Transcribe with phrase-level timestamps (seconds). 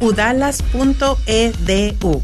[0.00, 2.22] udalas.edu.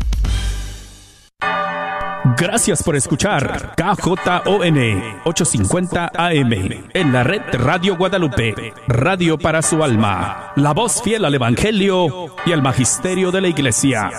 [2.38, 4.78] Gracias por escuchar KJON
[5.24, 6.52] 850 AM
[6.92, 12.52] en la red Radio Guadalupe, radio para su alma, la voz fiel al Evangelio y
[12.52, 14.10] al Magisterio de la Iglesia.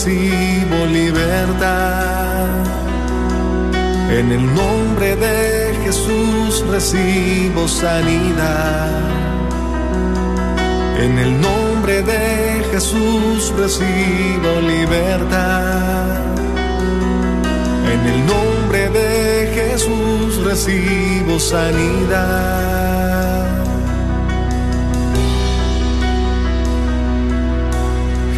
[0.00, 2.48] Recibo libertad.
[4.10, 8.88] En el nombre de Jesús recibo sanidad.
[11.02, 16.16] En el nombre de Jesús recibo libertad.
[17.92, 22.80] En el nombre de Jesús recibo sanidad.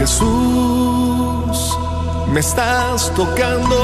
[0.03, 0.92] Jesús,
[2.33, 3.77] me estás tocando.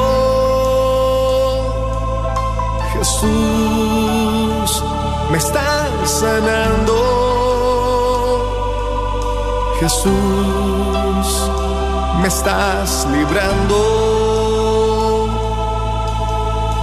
[2.94, 4.84] Jesús,
[5.30, 6.96] me estás sanando.
[9.80, 11.28] Jesús,
[12.22, 13.78] me estás librando.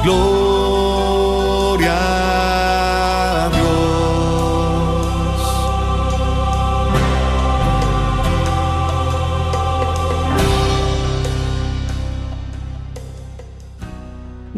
[0.03, 0.44] Gloria.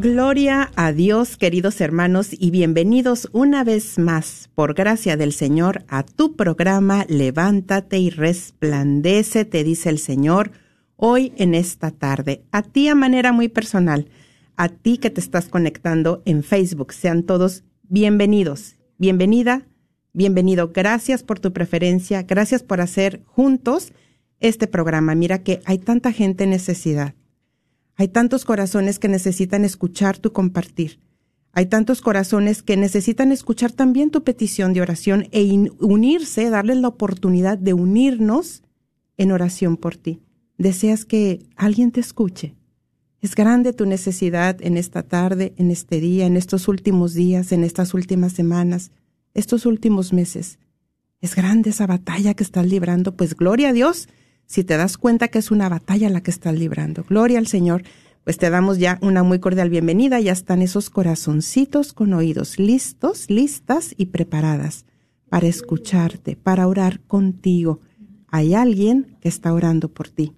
[0.10, 6.04] Gloria a Dios, queridos hermanos, y bienvenidos una vez más, por gracia del Señor, a
[6.04, 10.52] tu programa Levántate y resplandece, te dice el Señor,
[10.96, 12.46] hoy en esta tarde.
[12.54, 14.08] A ti a manera muy personal,
[14.56, 18.78] a ti que te estás conectando en Facebook, sean todos bienvenidos.
[18.98, 19.68] Bienvenida,
[20.14, 20.72] bienvenido.
[20.74, 23.92] Gracias por tu preferencia, gracias por hacer juntos
[24.40, 25.16] este programa.
[25.16, 27.14] Mira que hay tanta gente en necesidad
[27.98, 31.00] hay tantos corazones que necesitan escuchar tu compartir.
[31.52, 36.90] Hay tantos corazones que necesitan escuchar también tu petición de oración e unirse, darles la
[36.90, 38.62] oportunidad de unirnos
[39.18, 40.22] en oración por ti.
[40.60, 42.54] Deseas que alguien te escuche.
[43.20, 47.64] Es grande tu necesidad en esta tarde, en este día, en estos últimos días, en
[47.64, 48.92] estas últimas semanas,
[49.34, 50.60] estos últimos meses.
[51.20, 54.08] Es grande esa batalla que estás librando, pues gloria a Dios
[54.48, 57.06] si te das cuenta que es una batalla la que estás librando.
[57.08, 57.84] Gloria al Señor,
[58.24, 60.20] pues te damos ya una muy cordial bienvenida.
[60.20, 64.86] Ya están esos corazoncitos con oídos listos, listas y preparadas
[65.30, 67.82] para escucharte, para orar contigo.
[68.30, 70.34] Hay alguien que está orando por ti.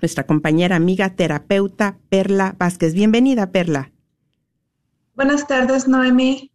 [0.00, 2.94] nuestra compañera amiga terapeuta Perla Vázquez.
[2.94, 3.92] Bienvenida, Perla.
[5.16, 6.52] Buenas tardes, Noemi.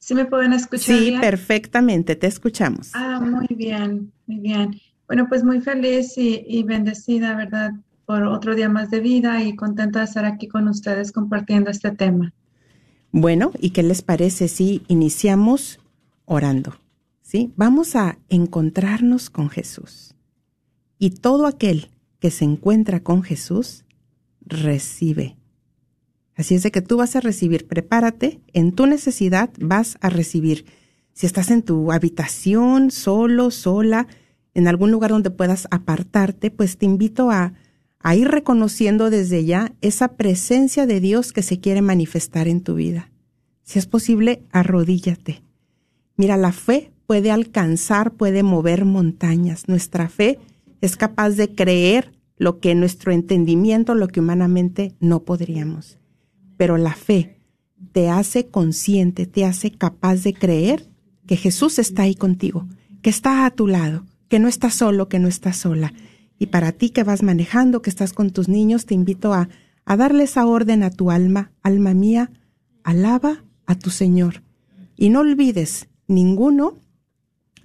[0.00, 0.98] ¿Sí me pueden escuchar?
[0.98, 2.90] Sí, perfectamente, te escuchamos.
[2.94, 4.80] Ah, muy bien, muy bien.
[5.06, 7.74] Bueno, pues muy feliz y, y, bendecida, ¿verdad?
[8.04, 11.92] Por otro día más de vida y contenta de estar aquí con ustedes compartiendo este
[11.92, 12.34] tema.
[13.12, 15.78] Bueno, ¿y qué les parece si iniciamos
[16.24, 16.74] orando?
[17.22, 17.52] ¿Sí?
[17.54, 20.16] Vamos a encontrarnos con Jesús.
[20.98, 23.84] Y todo aquel que se encuentra con Jesús,
[24.40, 25.36] recibe.
[26.36, 30.66] Así es de que tú vas a recibir, prepárate, en tu necesidad vas a recibir.
[31.14, 34.06] Si estás en tu habitación, solo, sola,
[34.52, 37.54] en algún lugar donde puedas apartarte, pues te invito a,
[38.14, 43.10] ir reconociendo desde ya esa presencia de Dios que se quiere manifestar en tu vida.
[43.64, 45.42] Si es posible, arrodíllate.
[46.16, 49.66] Mira, la fe puede alcanzar, puede mover montañas.
[49.66, 50.38] Nuestra fe
[50.80, 55.98] es capaz de creer lo que nuestro entendimiento, lo que humanamente no podríamos.
[56.56, 57.36] Pero la fe
[57.92, 60.88] te hace consciente, te hace capaz de creer
[61.26, 62.66] que Jesús está ahí contigo,
[63.02, 65.92] que está a tu lado, que no estás solo, que no estás sola.
[66.38, 69.48] Y para ti que vas manejando, que estás con tus niños, te invito a,
[69.84, 72.30] a darle esa orden a tu alma, alma mía,
[72.82, 74.42] alaba a tu Señor.
[74.96, 76.78] Y no olvides ninguno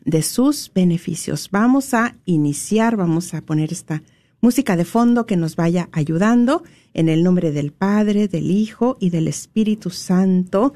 [0.05, 1.49] de sus beneficios.
[1.51, 4.01] Vamos a iniciar, vamos a poner esta
[4.41, 9.11] música de fondo que nos vaya ayudando en el nombre del Padre, del Hijo y
[9.11, 10.73] del Espíritu Santo.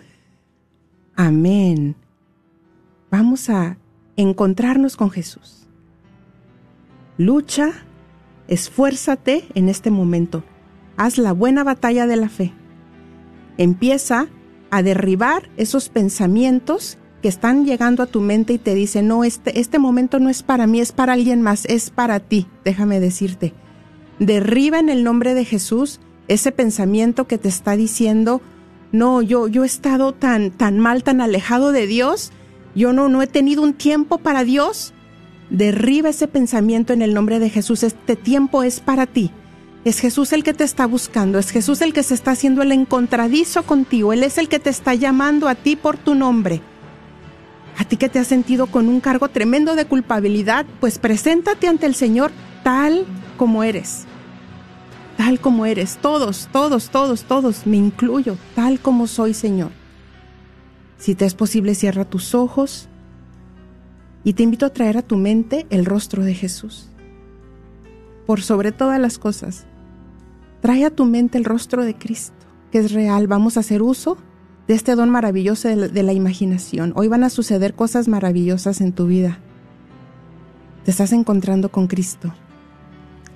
[1.16, 1.96] Amén.
[3.10, 3.78] Vamos a
[4.16, 5.68] encontrarnos con Jesús.
[7.18, 7.72] Lucha,
[8.48, 10.44] esfuérzate en este momento.
[10.98, 12.54] Haz la buena batalla de la fe.
[13.58, 14.28] Empieza
[14.70, 19.60] a derribar esos pensamientos que están llegando a tu mente y te dicen, no, este,
[19.60, 23.56] este momento no es para mí, es para alguien más, es para ti, déjame decirte.
[24.20, 28.44] Derriba en el nombre de Jesús ese pensamiento que te está diciendo,
[28.92, 32.32] no, yo, yo he estado tan, tan mal, tan alejado de Dios,
[32.76, 34.94] yo no, no he tenido un tiempo para Dios.
[35.50, 37.82] Derriba ese pensamiento en el nombre de Jesús.
[37.82, 39.32] Este tiempo es para ti.
[39.84, 42.72] Es Jesús el que te está buscando, es Jesús el que se está haciendo el
[42.72, 46.62] encontradizo contigo, Él es el que te está llamando a ti por tu nombre.
[47.78, 51.86] A ti que te has sentido con un cargo tremendo de culpabilidad, pues preséntate ante
[51.86, 52.32] el Señor
[52.64, 53.06] tal
[53.38, 54.06] como eres.
[55.18, 59.72] Tal como eres, todos, todos, todos, todos, me incluyo, tal como soy, Señor.
[60.98, 62.88] Si te es posible, cierra tus ojos
[64.24, 66.90] y te invito a traer a tu mente el rostro de Jesús.
[68.26, 69.66] Por sobre todas las cosas,
[70.62, 72.34] trae a tu mente el rostro de Cristo,
[72.72, 73.28] que es real.
[73.28, 74.18] Vamos a hacer uso
[74.68, 76.94] de este don maravilloso de la, imaginación.
[76.96, 79.40] Hoy van a suceder cosas maravillosas en tu vida.
[80.84, 82.34] Te estás encontrando con Cristo.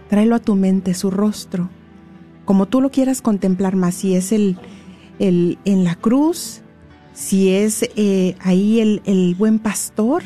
[0.09, 1.69] Tráelo a tu mente, su rostro,
[2.45, 4.57] como tú lo quieras contemplar más, si es el,
[5.19, 6.61] el en la cruz,
[7.13, 10.23] si es eh, ahí el, el buen pastor,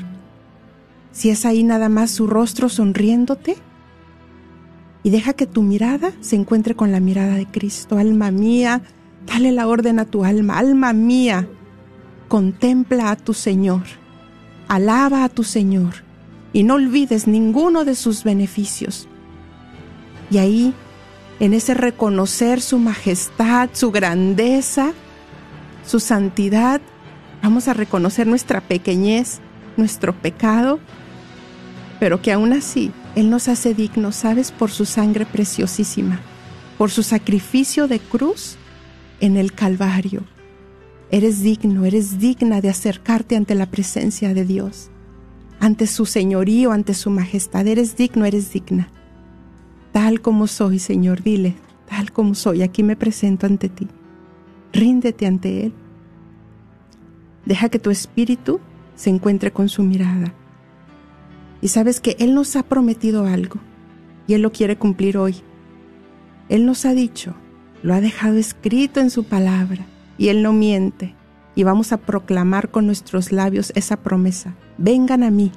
[1.11, 3.57] si es ahí nada más su rostro sonriéndote,
[5.03, 7.97] y deja que tu mirada se encuentre con la mirada de Cristo.
[7.97, 8.81] Alma mía,
[9.25, 10.57] dale la orden a tu alma.
[10.57, 11.47] Alma mía,
[12.27, 13.83] contempla a tu Señor.
[14.67, 16.03] Alaba a tu Señor
[16.53, 19.07] y no olvides ninguno de sus beneficios.
[20.29, 20.73] Y ahí,
[21.39, 24.93] en ese reconocer su majestad, su grandeza,
[25.85, 26.79] su santidad,
[27.41, 29.39] vamos a reconocer nuestra pequeñez,
[29.75, 30.79] nuestro pecado,
[31.99, 34.51] pero que aún así Él nos hace dignos, ¿sabes?
[34.51, 36.19] Por su sangre preciosísima,
[36.77, 38.57] por su sacrificio de cruz
[39.19, 40.23] en el Calvario.
[41.11, 44.89] Eres digno, eres digna de acercarte ante la presencia de Dios,
[45.59, 47.67] ante su señorío, ante su majestad.
[47.67, 48.89] Eres digno, eres digna.
[49.91, 51.55] Tal como soy, Señor, dile,
[51.87, 53.87] tal como soy, aquí me presento ante ti.
[54.71, 55.73] Ríndete ante Él.
[57.45, 58.59] Deja que tu espíritu
[58.95, 60.33] se encuentre con su mirada
[61.61, 63.59] y sabes que Él nos ha prometido algo
[64.27, 65.35] y Él lo quiere cumplir hoy.
[66.49, 67.35] Él nos ha dicho,
[67.83, 69.85] lo ha dejado escrito en su palabra
[70.17, 71.15] y Él no miente.
[71.55, 74.55] Y vamos a proclamar con nuestros labios esa promesa.
[74.79, 75.51] Vengan a mí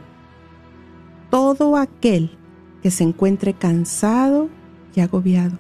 [1.31, 2.37] todo aquel
[2.83, 4.51] que se encuentre cansado
[4.95, 5.57] y agobiado,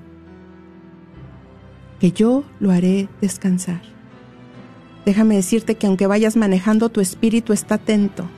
[2.01, 3.81] que yo lo haré descansar.
[5.07, 8.29] Déjame decirte que aunque vayas manejando, tu espíritu está atento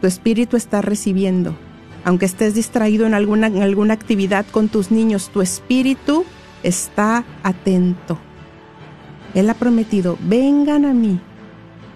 [0.00, 1.56] tu espíritu está recibiendo.
[2.04, 6.24] Aunque estés distraído en alguna, en alguna actividad con tus niños, tu espíritu
[6.62, 8.18] está atento.
[9.34, 11.20] Él ha prometido, vengan a mí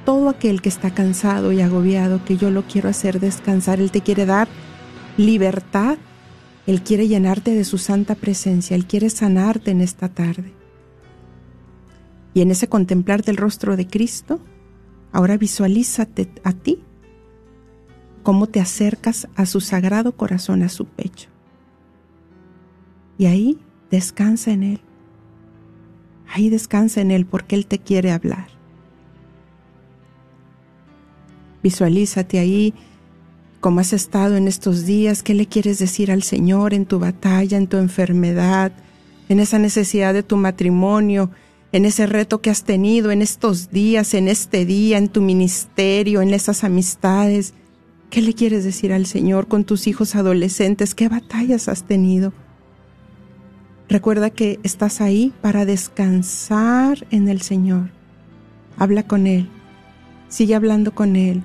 [0.05, 3.81] todo aquel que está cansado y agobiado, que yo lo quiero hacer descansar.
[3.81, 4.49] Él te quiere dar
[5.17, 5.99] libertad.
[6.67, 8.75] Él quiere llenarte de su santa presencia.
[8.75, 10.53] Él quiere sanarte en esta tarde.
[12.35, 14.41] Y en ese contemplar del rostro de Cristo,
[15.13, 16.83] ahora visualízate a ti
[18.23, 21.29] cómo te acercas a su sagrado corazón, a su pecho.
[23.19, 23.59] Y ahí
[23.93, 24.81] descansa en Él.
[26.27, 28.49] Ahí descansa en Él porque Él te quiere hablar.
[31.63, 32.75] Visualízate ahí
[33.61, 37.57] cómo has estado en estos días, qué le quieres decir al Señor en tu batalla,
[37.57, 38.73] en tu enfermedad,
[39.29, 41.31] en esa necesidad de tu matrimonio,
[41.71, 46.21] en ese reto que has tenido en estos días, en este día, en tu ministerio,
[46.21, 47.55] en esas amistades,
[48.13, 50.95] ¿Qué le quieres decir al Señor con tus hijos adolescentes?
[50.95, 52.35] ¿Qué batallas has tenido?
[53.89, 57.91] Recuerda que estás ahí para descansar en el Señor.
[58.79, 59.49] Habla con Él,
[60.29, 61.43] sigue hablando con Él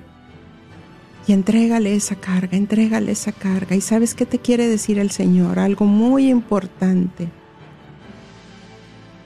[1.26, 3.76] y entrégale esa carga, entrégale esa carga.
[3.76, 5.58] ¿Y sabes qué te quiere decir el Señor?
[5.58, 7.28] Algo muy importante,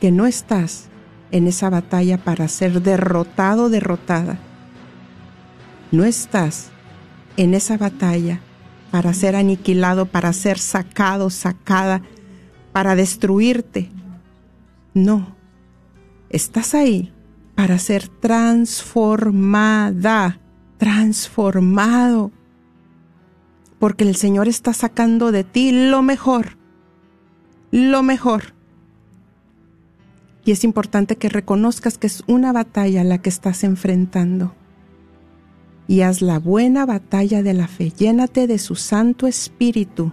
[0.01, 0.89] que no estás
[1.31, 4.39] en esa batalla para ser derrotado, derrotada.
[5.93, 6.71] No estás
[7.37, 8.41] en esa batalla
[8.91, 12.03] para ser aniquilado, para ser sacado, sacada,
[12.73, 13.91] para destruirte.
[14.95, 15.37] No,
[16.31, 17.13] estás ahí
[17.55, 20.41] para ser transformada,
[20.79, 22.33] transformado,
[23.79, 26.57] porque el Señor está sacando de ti lo mejor,
[27.71, 28.55] lo mejor.
[30.45, 34.55] Y es importante que reconozcas que es una batalla la que estás enfrentando.
[35.87, 37.91] Y haz la buena batalla de la fe.
[37.91, 40.13] Llénate de su Santo Espíritu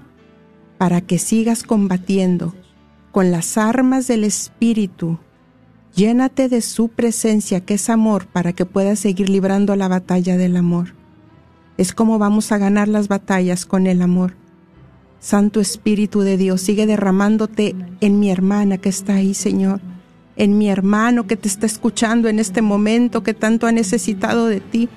[0.79, 2.55] para que sigas combatiendo
[3.12, 5.19] con las armas del Espíritu.
[5.95, 10.57] Llénate de su presencia, que es amor, para que puedas seguir librando la batalla del
[10.57, 10.95] amor.
[11.77, 14.33] Es como vamos a ganar las batallas con el amor.
[15.19, 19.81] Santo Espíritu de Dios, sigue derramándote en mi hermana que está ahí, Señor
[20.39, 24.62] en mi hermano que te está escuchando en este momento, que tanto ha necesitado de
[24.62, 24.88] ti.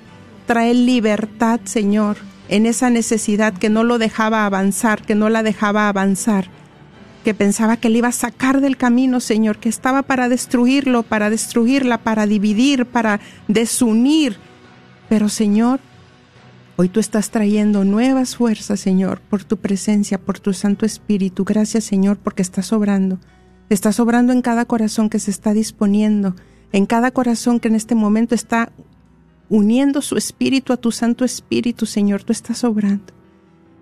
[0.47, 2.15] Trae libertad, Señor,
[2.53, 6.49] en esa necesidad que no lo dejaba avanzar, que no la dejaba avanzar,
[7.23, 11.31] que pensaba que le iba a sacar del camino, Señor, que estaba para destruirlo, para
[11.31, 14.37] destruirla, para dividir, para desunir.
[15.09, 15.79] Pero, Señor,
[16.75, 21.45] Hoy tú estás trayendo nuevas fuerzas, Señor, por tu presencia, por tu Santo Espíritu.
[21.45, 23.19] Gracias, Señor, porque estás obrando.
[23.69, 26.35] Estás obrando en cada corazón que se está disponiendo,
[26.71, 28.71] en cada corazón que en este momento está
[29.53, 33.13] uniendo su espíritu a tu Santo Espíritu, Señor, tú estás obrando.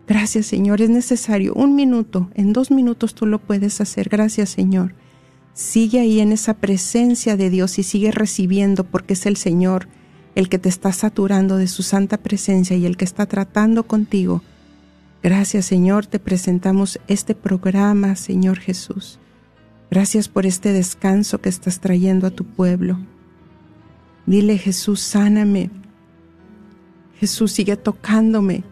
[0.06, 4.10] Gracias, Señor, es necesario un minuto, en dos minutos tú lo puedes hacer.
[4.10, 4.94] Gracias, Señor.
[5.54, 9.88] Sigue ahí en esa presencia de Dios y sigue recibiendo porque es el Señor
[10.36, 14.42] el que te está saturando de su santa presencia y el que está tratando contigo.
[15.24, 19.20] Gracias, Señor, te presentamos este programa, Señor Jesús.
[19.90, 23.00] Gracias por este descanso que estás trayendo a tu pueblo.
[24.26, 25.70] Dile, Jesús, sáname.
[27.20, 28.64] Jesús, sigue tocándome.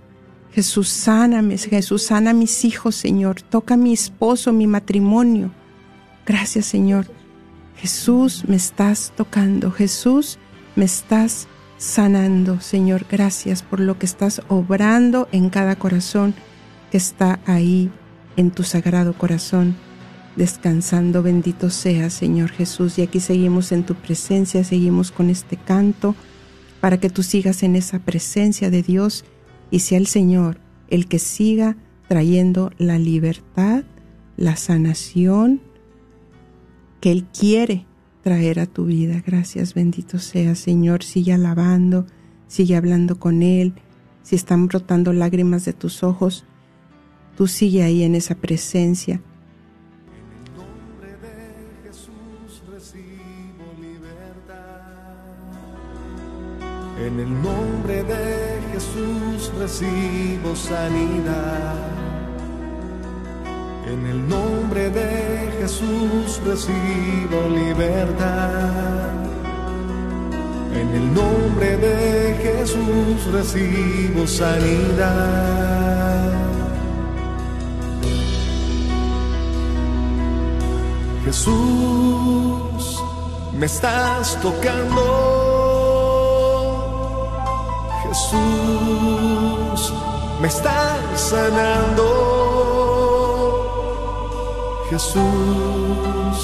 [0.51, 1.57] Jesús, sáname.
[1.57, 3.41] Jesús, sana a mis hijos, Señor.
[3.41, 5.51] Toca a mi esposo, mi matrimonio.
[6.25, 7.07] Gracias, Señor.
[7.75, 9.71] Jesús, me estás tocando.
[9.71, 10.37] Jesús,
[10.75, 12.59] me estás sanando.
[12.61, 16.35] Señor, gracias por lo que estás obrando en cada corazón
[16.91, 17.91] que está ahí
[18.35, 19.75] en tu sagrado corazón
[20.35, 21.23] descansando.
[21.23, 22.97] Bendito sea, Señor Jesús.
[22.97, 26.15] Y aquí seguimos en tu presencia, seguimos con este canto,
[26.81, 29.25] para que tú sigas en esa presencia de Dios
[29.71, 30.59] y sea el Señor
[30.89, 33.83] el que siga trayendo la libertad,
[34.37, 35.61] la sanación
[36.99, 37.85] que Él quiere
[38.23, 39.21] traer a tu vida.
[39.25, 41.03] Gracias, bendito sea, Señor.
[41.03, 42.07] Sigue alabando,
[42.47, 43.73] sigue hablando con Él.
[44.23, 46.45] Si están brotando lágrimas de tus ojos,
[47.37, 49.21] tú sigue ahí en esa presencia
[56.99, 61.75] En el nombre de Jesús recibo sanidad.
[63.87, 69.13] En el nombre de Jesús recibo libertad.
[70.75, 75.69] En el nombre de Jesús recibo sanidad.
[81.23, 83.03] Jesús,
[83.53, 85.38] me estás tocando
[88.09, 89.93] Jesús,
[90.41, 92.05] me estás sanando.
[94.89, 96.37] Jesús,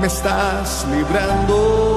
[0.00, 1.88] me estás librando.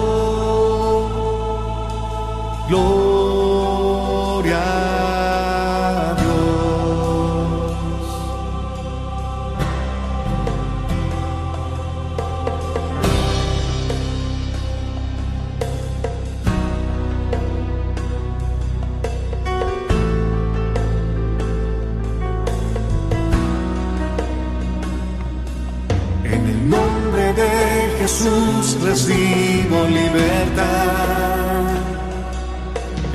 [28.92, 30.68] Recibo libertad.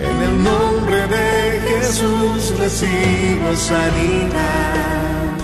[0.08, 5.36] En el nombre de Jesús recibo sanidad.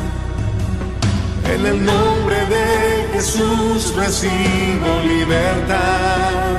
[1.53, 2.67] En el nombre de
[3.13, 6.57] Jesús recibo libertad.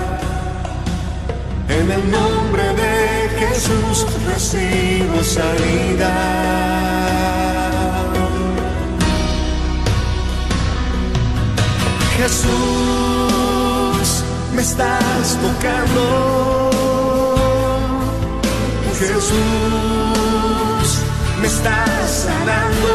[1.67, 2.95] En el nombre de
[3.39, 6.83] Jesús recibo sanidad.
[12.17, 13.12] Jesús,
[14.63, 16.69] estás tocando.
[18.97, 20.89] Jesús,
[21.41, 22.93] me estás sanando.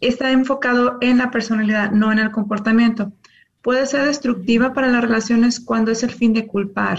[0.00, 3.12] Está enfocado en la personalidad, no en el comportamiento.
[3.60, 6.98] Puede ser destructiva para las relaciones cuando es el fin de culpar.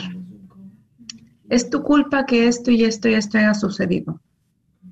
[1.49, 4.21] Es tu culpa que esto y esto y esto haya sucedido.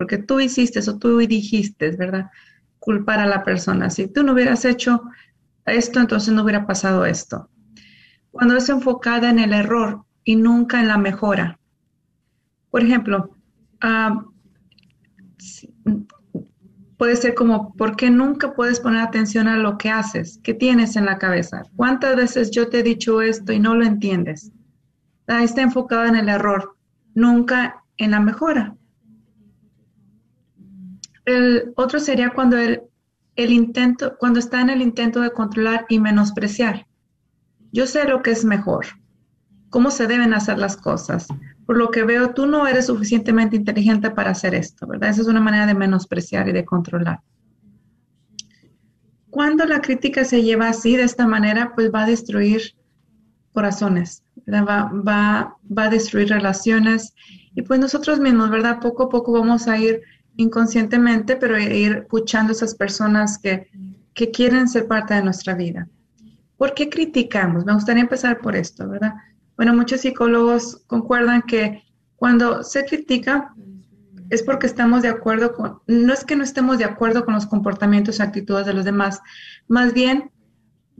[0.01, 2.31] Porque tú hiciste eso, tú dijiste, ¿verdad?
[2.79, 3.91] Culpar a la persona.
[3.91, 5.03] Si tú no hubieras hecho
[5.67, 7.51] esto, entonces no hubiera pasado esto.
[8.31, 11.59] Cuando es enfocada en el error y nunca en la mejora.
[12.71, 13.37] Por ejemplo,
[13.81, 14.25] ah,
[16.97, 20.39] puede ser como, ¿por qué nunca puedes poner atención a lo que haces?
[20.41, 21.61] ¿Qué tienes en la cabeza?
[21.75, 24.51] ¿Cuántas veces yo te he dicho esto y no lo entiendes?
[25.27, 26.75] Está enfocada en el error,
[27.13, 28.75] nunca en la mejora.
[31.25, 32.81] El otro sería cuando el
[33.35, 36.87] el intento, cuando está en el intento de controlar y menospreciar.
[37.71, 38.85] Yo sé lo que es mejor,
[39.69, 41.27] cómo se deben hacer las cosas.
[41.65, 45.09] Por lo que veo, tú no eres suficientemente inteligente para hacer esto, ¿verdad?
[45.09, 47.21] Esa es una manera de menospreciar y de controlar.
[49.29, 52.75] Cuando la crítica se lleva así, de esta manera, pues va a destruir
[53.53, 57.13] corazones, Va, va, va a destruir relaciones
[57.53, 58.79] y pues nosotros mismos, ¿verdad?
[58.81, 60.01] Poco a poco vamos a ir
[60.37, 63.67] inconscientemente, pero ir escuchando a esas personas que,
[64.13, 65.87] que quieren ser parte de nuestra vida.
[66.57, 67.65] ¿Por qué criticamos?
[67.65, 69.13] Me gustaría empezar por esto, ¿verdad?
[69.57, 71.83] Bueno, muchos psicólogos concuerdan que
[72.15, 73.53] cuando se critica
[74.29, 77.47] es porque estamos de acuerdo con, no es que no estemos de acuerdo con los
[77.47, 79.19] comportamientos y actitudes de los demás,
[79.67, 80.31] más bien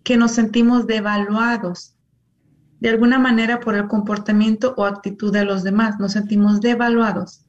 [0.03, 1.95] que nos sentimos devaluados
[2.81, 7.40] de alguna manera por el comportamiento o actitud de los demás, nos sentimos devaluados.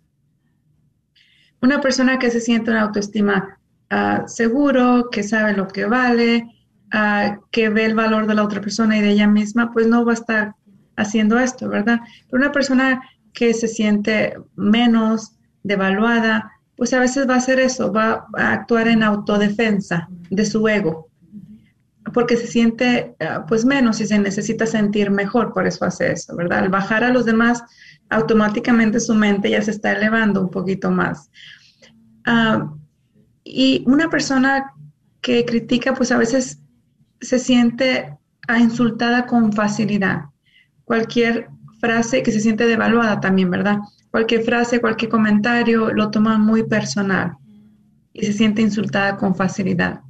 [1.63, 6.45] Una persona que se siente una autoestima ah, seguro, que sabe lo que vale,
[6.93, 10.05] ah, que ve el valor de la otra persona y de ella misma, pues no
[10.05, 10.55] va a estar
[10.97, 12.01] haciendo esto, ¿verdad?
[12.29, 13.01] Pero una persona
[13.33, 18.89] que se siente menos devaluada, pues a veces va a hacer eso, va a actuar
[18.89, 21.09] en autodefensa de su ego,
[22.13, 26.35] porque se siente ah, pues menos y se necesita sentir mejor, por eso hace eso,
[26.35, 26.59] ¿verdad?
[26.59, 27.63] Al bajar a los demás,
[28.13, 31.31] automáticamente su mente ya se está elevando un poquito más.
[32.27, 32.73] Ah,
[33.45, 34.73] y una persona
[35.21, 36.61] que critica, pues a veces
[37.21, 38.17] se siente
[38.59, 40.25] insultada con facilidad.
[40.85, 41.49] Cualquier
[41.81, 43.79] frase que se siente devaluada también, ¿verdad?
[44.11, 47.37] Cualquier frase, cualquier comentario lo toma muy personal
[48.13, 50.03] y se siente insultada con facilidad.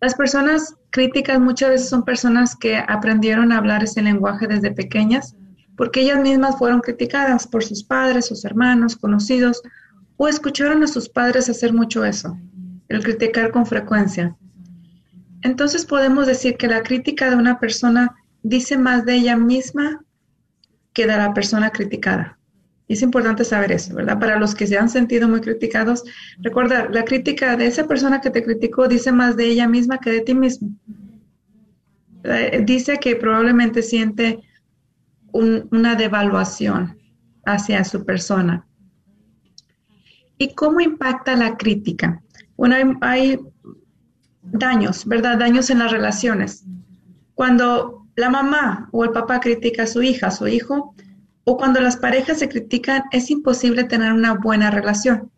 [0.00, 5.34] Las personas críticas muchas veces son personas que aprendieron a hablar ese lenguaje desde pequeñas
[5.78, 9.62] porque ellas mismas fueron criticadas por sus padres, sus hermanos, conocidos,
[10.16, 12.36] o escucharon a sus padres hacer mucho eso,
[12.88, 14.36] el criticar con frecuencia.
[15.42, 20.04] Entonces podemos decir que la crítica de una persona dice más de ella misma
[20.92, 22.36] que de la persona criticada.
[22.88, 24.18] Es importante saber eso, ¿verdad?
[24.18, 26.02] Para los que se han sentido muy criticados,
[26.40, 30.10] recuerda, la crítica de esa persona que te criticó dice más de ella misma que
[30.10, 30.70] de ti mismo.
[32.24, 34.40] Eh, dice que probablemente siente
[35.32, 36.98] una devaluación
[37.44, 38.66] hacia su persona.
[40.38, 42.22] ¿Y cómo impacta la crítica?
[42.56, 43.38] Bueno, hay,
[44.52, 45.38] daños, ¿verdad?
[45.38, 46.64] Daños en las relaciones.
[47.34, 50.94] Cuando la mamá o el papá critica a su hija, a su hijo,
[51.44, 55.30] o cuando las parejas se critican, es imposible tener una buena relación.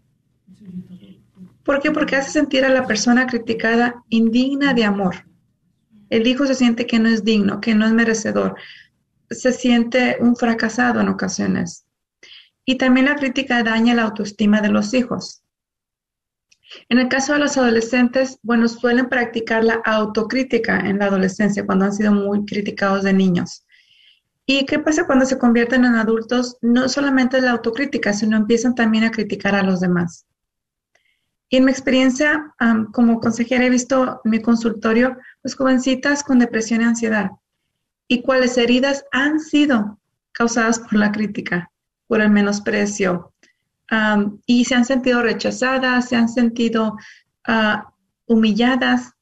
[1.62, 1.90] ¿Por qué?
[1.90, 5.26] Porque hace sentir a la persona criticada indigna de amor.
[6.09, 8.57] El hijo se siente que no es digno, que no es merecedor,
[9.30, 11.86] se siente un fracasado en ocasiones.
[12.64, 15.42] Y también la crítica daña la autoestima de los hijos.
[16.88, 21.86] En el caso de los adolescentes, bueno, suelen practicar la autocrítica en la adolescencia cuando
[21.86, 23.66] han sido muy criticados de niños.
[24.46, 26.58] ¿Y qué pasa cuando se convierten en adultos?
[26.60, 30.26] No solamente la autocrítica, sino empiezan también a criticar a los demás.
[31.48, 32.54] Y en mi experiencia
[32.92, 37.30] como consejera he visto en mi consultorio, pues jovencitas con depresión y ansiedad,
[38.10, 40.00] y cuáles heridas han sido
[40.32, 41.70] causadas por la crítica,
[42.08, 43.32] por el menosprecio,
[44.46, 46.96] y se han sentido rechazadas, se han sentido
[47.46, 47.92] ah,
[48.26, 49.12] humilladas,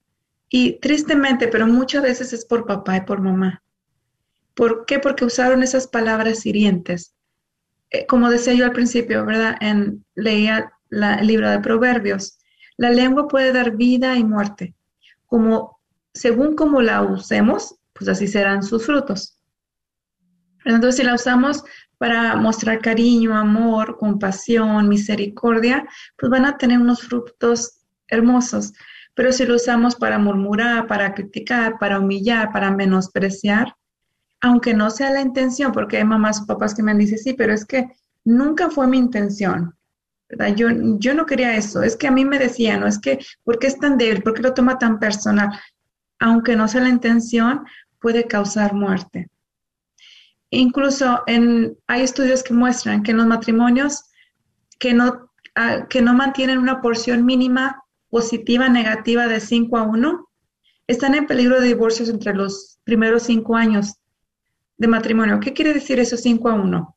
[0.48, 3.62] y tristemente, pero muchas veces es por papá y por mamá.
[4.54, 4.98] ¿Por qué?
[4.98, 7.14] Porque usaron esas palabras hirientes.
[7.90, 9.56] Eh, como decía yo al principio, ¿verdad?
[9.60, 12.38] En, leía el libro de Proverbios.
[12.78, 14.74] La lengua puede dar vida y muerte.
[15.26, 15.78] Como,
[16.14, 19.38] según como la usemos, pues así serán sus frutos.
[20.64, 21.64] Entonces, si la usamos
[21.98, 28.72] para mostrar cariño, amor, compasión, misericordia, pues van a tener unos frutos hermosos.
[29.14, 33.74] Pero si lo usamos para murmurar, para criticar, para humillar, para menospreciar,
[34.40, 37.52] aunque no sea la intención, porque hay mamás o papás que me dicen, sí, pero
[37.52, 37.88] es que
[38.24, 39.74] nunca fue mi intención.
[40.54, 43.58] Yo, yo no quería eso, es que a mí me decían, no es que, ¿por
[43.58, 44.22] qué es tan débil?
[44.22, 45.48] ¿Por qué lo toma tan personal?
[46.20, 47.64] Aunque no sea la intención,
[48.00, 49.28] puede causar muerte.
[50.50, 54.04] Incluso hay estudios que muestran que en los matrimonios
[54.78, 60.28] que no, ah, que no mantienen una porción mínima positiva, negativa de 5 a 1,
[60.86, 63.96] están en peligro de divorcios entre los primeros 5 años
[64.78, 65.40] de matrimonio.
[65.40, 66.96] ¿Qué quiere decir eso 5 a 1?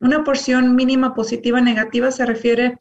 [0.00, 2.78] Una porción mínima positiva negativa se refiere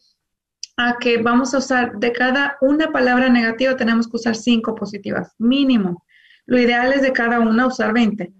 [0.78, 5.34] a que vamos a usar de cada una palabra negativa tenemos que usar cinco positivas,
[5.38, 6.04] mínimo.
[6.46, 8.32] Lo ideal es de cada una usar 20.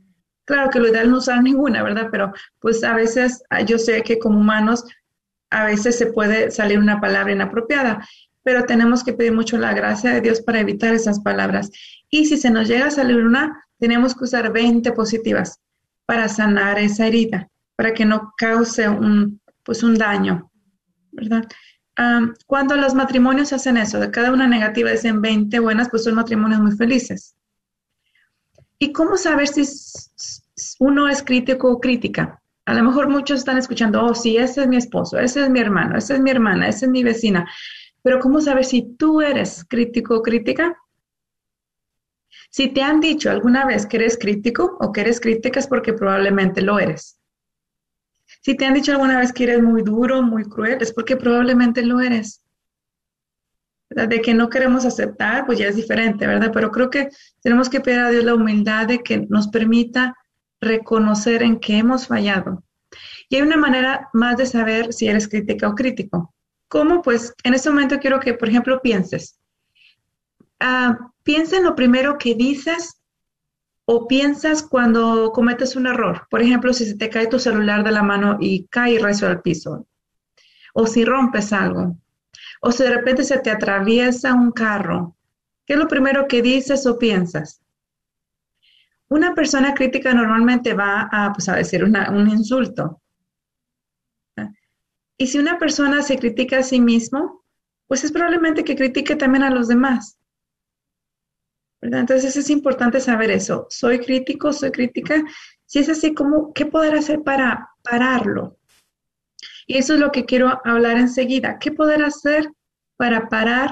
[0.46, 2.10] Claro que lo ideal es no usar ninguna, ¿verdad?
[2.12, 4.84] Pero pues a veces ah, yo sé que como humanos
[5.50, 8.08] a veces se puede salir una palabra inapropiada,
[8.44, 11.70] pero tenemos que pedir mucho la gracia de Dios para evitar esas palabras.
[12.10, 15.60] Y si se nos llega a salir una, tenemos que usar 20 positivas
[16.06, 17.48] para sanar esa herida
[17.82, 20.52] para que no cause un, pues un daño,
[21.12, 21.44] ¿verdad?
[22.46, 26.60] cuando los matrimonios hacen eso, de cada una negativa dicen 20 buenas, pues son matrimonios
[26.60, 27.36] muy felices.
[28.84, 29.64] ¿Y cómo saber si
[30.80, 32.42] uno es crítico o crítica?
[32.66, 35.60] A lo mejor muchos están escuchando, oh, sí, ese es mi esposo, ese es mi
[35.60, 37.48] hermano, esa es mi hermana, esa es mi vecina.
[38.02, 40.76] Pero ¿cómo saber si tú eres crítico o crítica?
[42.50, 45.94] Si te han dicho alguna vez que eres crítico o que eres crítica es porque
[45.94, 47.20] probablemente lo eres.
[48.42, 51.86] Si te han dicho alguna vez que eres muy duro, muy cruel, es porque probablemente
[51.86, 52.41] lo eres.
[53.94, 56.52] De que no queremos aceptar, pues ya es diferente, ¿verdad?
[56.54, 57.10] Pero creo que
[57.42, 60.16] tenemos que pedir a Dios la humildad de que nos permita
[60.62, 62.64] reconocer en qué hemos fallado.
[63.28, 66.34] Y hay una manera más de saber si eres crítica o crítico.
[66.70, 67.02] ¿Cómo?
[67.02, 69.38] Pues en este momento quiero que, por ejemplo, pienses.
[70.62, 73.02] Uh, piensa en lo primero que dices
[73.86, 76.28] o piensas cuando cometes un error.
[76.30, 79.42] Por ejemplo, si se te cae tu celular de la mano y cae recio al
[79.42, 79.88] piso.
[80.74, 81.98] O si rompes algo.
[82.62, 85.16] O si de repente se te atraviesa un carro.
[85.66, 87.62] ¿Qué es lo primero que dices o piensas?
[89.10, 93.02] Una persona crítica normalmente va a, pues, a decir un insulto.
[95.18, 97.44] Y si una persona se critica a sí mismo,
[97.88, 100.18] pues es probablemente que critique también a los demás.
[101.82, 103.68] Entonces es importante saber eso.
[103.70, 104.54] ¿Soy crítico?
[104.54, 105.24] ¿Soy crítica?
[105.66, 108.58] Si es así, ¿cómo, ¿qué poder hacer para pararlo?
[109.72, 111.58] Y eso es lo que quiero hablar enseguida.
[111.58, 112.52] ¿Qué poder hacer
[112.98, 113.72] para parar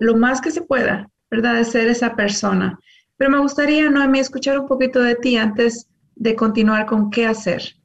[0.00, 1.54] lo más que se pueda, ¿verdad?
[1.54, 2.80] De ser esa persona.
[3.16, 7.76] Pero me gustaría, Noemi, escuchar un poquito de ti antes de continuar con qué hacer.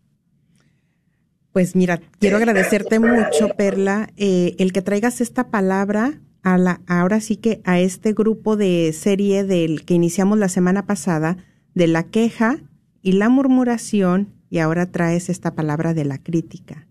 [1.52, 7.22] Pues mira, quiero agradecerte mucho, Perla, eh, el que traigas esta palabra a la, ahora
[7.22, 11.38] sí que a este grupo de serie del que iniciamos la semana pasada,
[11.76, 12.58] de la queja
[13.04, 16.88] y la murmuración, y ahora traes esta palabra de la crítica.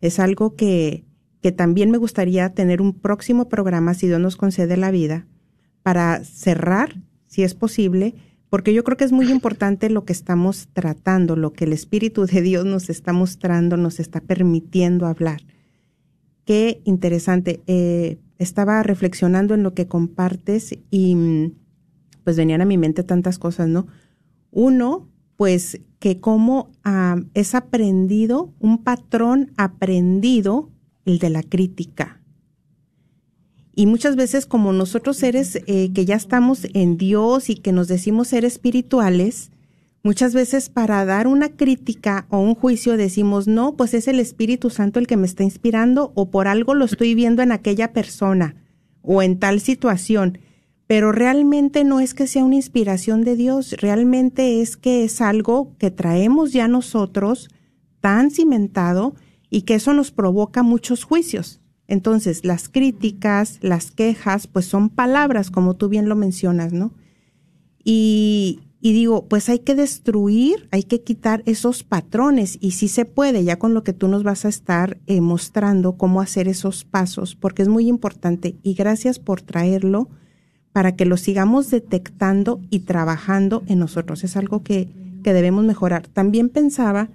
[0.00, 1.04] Es algo que,
[1.42, 5.26] que también me gustaría tener un próximo programa, si Dios nos concede la vida,
[5.82, 8.14] para cerrar, si es posible,
[8.50, 12.26] porque yo creo que es muy importante lo que estamos tratando, lo que el Espíritu
[12.26, 15.40] de Dios nos está mostrando, nos está permitiendo hablar.
[16.44, 17.60] Qué interesante.
[17.68, 21.52] Eh, estaba reflexionando en lo que compartes y
[22.24, 23.86] pues venían a mi mente tantas cosas, ¿no?
[24.50, 25.08] Uno,
[25.40, 30.68] pues que como ah, es aprendido, un patrón aprendido,
[31.06, 32.20] el de la crítica.
[33.74, 37.88] Y muchas veces como nosotros seres eh, que ya estamos en Dios y que nos
[37.88, 39.50] decimos ser espirituales,
[40.02, 44.70] Muchas veces para dar una crítica o un juicio decimos, no, pues es el Espíritu
[44.70, 48.56] Santo el que me está inspirando o por algo lo estoy viendo en aquella persona
[49.02, 50.38] o en tal situación.
[50.90, 55.76] Pero realmente no es que sea una inspiración de Dios, realmente es que es algo
[55.78, 57.48] que traemos ya nosotros
[58.00, 59.14] tan cimentado
[59.50, 61.60] y que eso nos provoca muchos juicios.
[61.86, 66.92] Entonces, las críticas, las quejas, pues son palabras, como tú bien lo mencionas, ¿no?
[67.84, 73.44] Y, digo, pues hay que destruir, hay que quitar esos patrones y si se puede,
[73.44, 77.36] ya con lo que tú nos vas a estar eh, mostrando cómo hacer esos pasos,
[77.36, 80.08] porque es muy importante y gracias por traerlo
[80.72, 84.24] para que lo sigamos detectando y trabajando en nosotros.
[84.24, 84.88] Es algo que,
[85.22, 86.06] que debemos mejorar.
[86.06, 87.08] También pensaba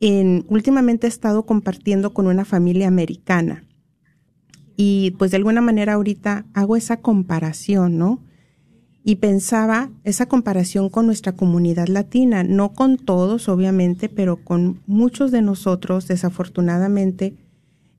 [0.00, 3.64] en, últimamente he estado compartiendo con una familia americana
[4.76, 8.20] y pues de alguna manera ahorita hago esa comparación, ¿no?
[9.08, 15.30] y pensaba esa comparación con nuestra comunidad latina, no con todos, obviamente, pero con muchos
[15.30, 17.34] de nosotros, desafortunadamente,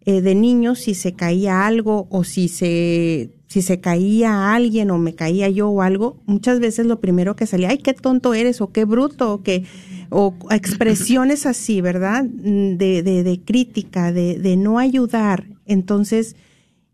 [0.05, 4.99] eh, de niños, si se caía algo o si se, si se caía alguien o
[4.99, 8.61] me caía yo o algo, muchas veces lo primero que salía, ay, qué tonto eres
[8.61, 9.65] o qué bruto o qué,
[10.11, 12.23] o expresiones así, ¿verdad?
[12.25, 15.47] De, de, de crítica, de, de no ayudar.
[15.65, 16.35] Entonces,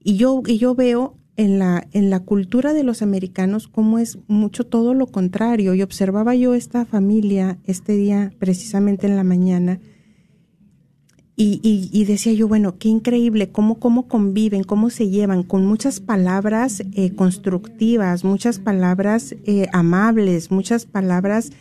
[0.01, 4.17] y yo, y yo veo en la, en la cultura de los americanos como es
[4.27, 5.73] mucho todo lo contrario.
[5.73, 9.81] Y observaba yo esta familia este día, precisamente en la mañana,
[11.38, 16.00] y, y, decía yo, bueno, qué increíble, cómo, cómo conviven, cómo se llevan, con muchas
[16.00, 21.52] palabras eh, constructivas, muchas palabras eh, amables, muchas palabras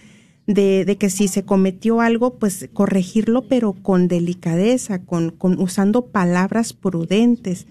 [0.46, 6.06] de, de, que si se cometió algo, pues corregirlo, pero con delicadeza, con, con usando
[6.06, 7.66] palabras prudentes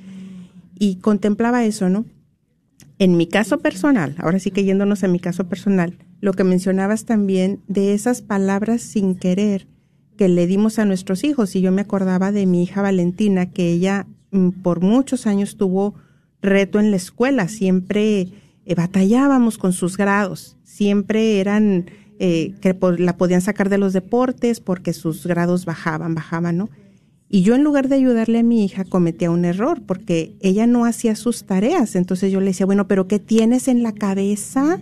[0.78, 2.04] y contemplaba eso, ¿no?
[3.00, 7.06] En mi caso personal, ahora sí que yéndonos a mi caso personal, lo que mencionabas
[7.06, 9.68] también de esas palabras sin querer
[10.24, 11.54] que le dimos a nuestros hijos.
[11.54, 15.96] Y yo me acordaba de mi hija Valentina, que ella mm, por muchos años tuvo
[16.42, 18.30] reto en la escuela, siempre
[18.66, 24.62] eh, batallábamos con sus grados, siempre eran eh, que la podían sacar de los deportes
[24.62, 26.70] porque sus grados bajaban, bajaban, ¿no?
[27.28, 30.86] Y yo en lugar de ayudarle a mi hija cometía un error porque ella no
[30.86, 31.98] hacía sus tareas.
[31.98, 34.80] Entonces yo le decía, bueno, pero ¿qué tienes en la cabeza?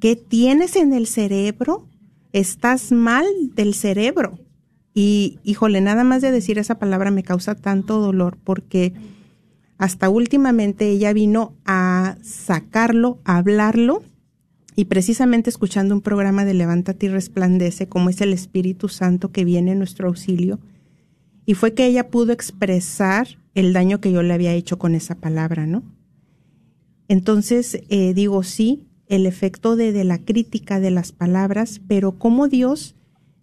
[0.00, 1.86] ¿Qué tienes en el cerebro?
[2.32, 4.38] Estás mal del cerebro.
[4.94, 8.92] Y híjole, nada más de decir esa palabra me causa tanto dolor porque
[9.78, 14.02] hasta últimamente ella vino a sacarlo, a hablarlo
[14.76, 19.44] y precisamente escuchando un programa de Levántate y Resplandece, como es el Espíritu Santo que
[19.44, 20.58] viene en nuestro auxilio,
[21.46, 25.16] y fue que ella pudo expresar el daño que yo le había hecho con esa
[25.16, 25.82] palabra, ¿no?
[27.08, 32.46] Entonces, eh, digo, sí, el efecto de, de, la crítica de las palabras, pero como
[32.46, 32.94] Dios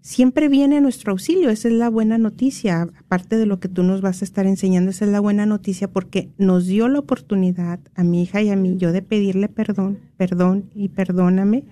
[0.08, 3.84] siempre viene a nuestro auxilio, esa es la buena noticia, aparte de lo que tú
[3.84, 7.82] nos vas a estar enseñando, esa es la buena noticia porque nos dio la oportunidad
[7.93, 11.65] a mi hija y a mí, yo de pedirle perdón, perdón y perdóname,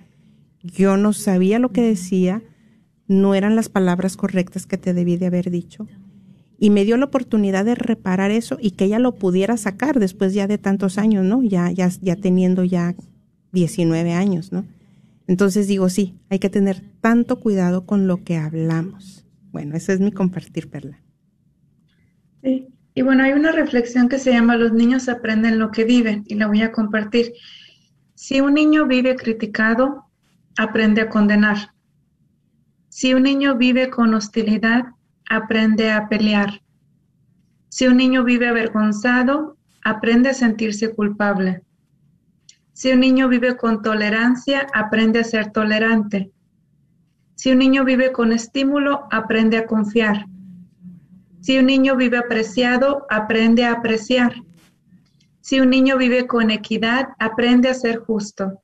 [0.62, 2.42] yo no sabía lo que decía,
[3.08, 5.86] no eran las palabras correctas que te debí de haber dicho,
[6.58, 10.34] y me dio la oportunidad de reparar eso y que ella lo pudiera sacar después
[10.34, 11.42] ya de tantos años, ¿no?
[11.42, 12.94] Ya, ya, ya teniendo ya
[13.52, 14.66] 19 años, ¿no?
[15.26, 19.24] Entonces digo, sí, hay que tener tanto cuidado con lo que hablamos.
[19.50, 21.00] Bueno, ese es mi compartir, Perla.
[22.42, 26.24] Sí, y bueno, hay una reflexión que se llama Los niños aprenden lo que viven
[26.26, 27.32] y la voy a compartir.
[28.14, 30.06] Si un niño vive criticado,
[30.56, 31.74] aprende a condenar.
[32.88, 34.86] Si un niño vive con hostilidad,
[35.28, 36.62] aprende a pelear.
[37.68, 41.62] Si un niño vive avergonzado, aprende a sentirse culpable.
[42.76, 46.30] Si un niño vive con tolerancia, aprende a ser tolerante.
[47.34, 50.26] Si un niño vive con estímulo, aprende a confiar.
[51.40, 54.34] Si un niño vive apreciado, aprende a apreciar.
[55.40, 58.62] Si un niño vive con equidad, aprende a ser justo.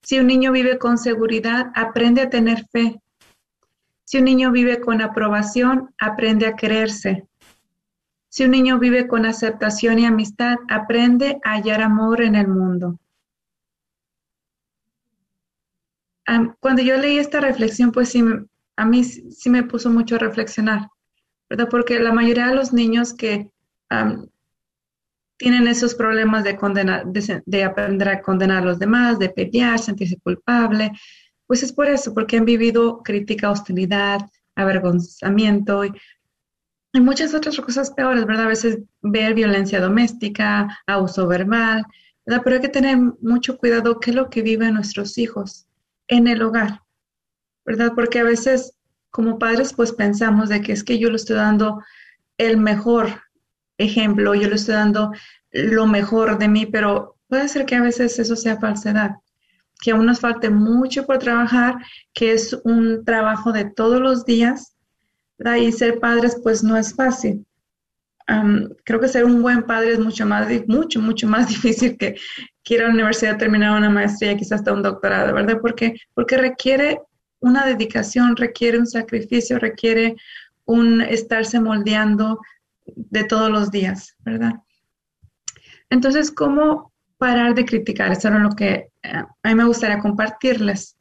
[0.00, 3.02] Si un niño vive con seguridad, aprende a tener fe.
[4.04, 7.26] Si un niño vive con aprobación, aprende a quererse.
[8.28, 13.00] Si un niño vive con aceptación y amistad, aprende a hallar amor en el mundo.
[16.60, 18.22] Cuando yo leí esta reflexión, pues sí,
[18.76, 20.88] a mí sí me puso mucho a reflexionar,
[21.48, 21.68] ¿verdad?
[21.70, 23.50] Porque la mayoría de los niños que
[25.38, 30.18] tienen esos problemas de, condenar, de, aprender a condenar a los demás, de pelear, sentirse
[30.18, 30.92] culpable,
[31.46, 34.20] pues es por eso, porque han vivido crítica, hostilidad,
[34.54, 35.92] avergonzamiento y,
[36.94, 38.46] muchas otras cosas peores, ¿verdad?
[38.46, 41.84] A veces ver violencia doméstica, abuso verbal,
[42.26, 42.42] ¿verdad?
[42.42, 45.67] Pero hay que tener mucho cuidado qué es lo que viven nuestros hijos
[46.08, 46.82] en el hogar,
[47.64, 47.92] ¿verdad?
[47.94, 48.74] Porque a veces
[49.10, 51.82] como padres pues pensamos de que es que yo le estoy dando
[52.36, 53.22] el mejor
[53.78, 55.12] ejemplo, yo le estoy dando
[55.50, 59.12] lo mejor de mí, pero puede ser que a veces eso sea falsedad,
[59.80, 61.76] que aún nos falte mucho por trabajar,
[62.12, 64.74] que es un trabajo de todos los días,
[65.38, 65.56] ¿verdad?
[65.56, 67.46] y ser padres pues no es fácil.
[68.84, 72.16] creo que ser un buen padre es mucho más, mucho, mucho más difícil que,
[72.68, 75.56] que la universidad, terminar una maestría, quizás hasta un doctorado, ¿verdad?
[75.58, 77.00] Porque, porque requiere
[77.40, 80.16] una dedicación, requiere un sacrificio, requiere
[80.66, 82.38] un estarse moldeando
[82.84, 84.52] de todos los días, ¿verdad?
[85.88, 88.12] Entonces, ¿cómo parar de criticar?
[88.12, 90.94] Eso es lo que eh, a mí me gustaría compartirles.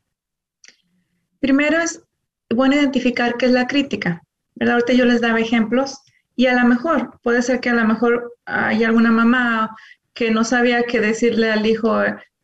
[1.41, 2.01] Primero es
[2.49, 4.23] bueno identificar qué es la crítica,
[4.55, 4.75] ¿verdad?
[4.75, 6.01] Ahorita yo les daba ejemplos
[6.37, 9.75] y a lo mejor, puede ser que a lo mejor hay alguna mamá
[10.17, 12.01] que no sabía qué decirle al hijo,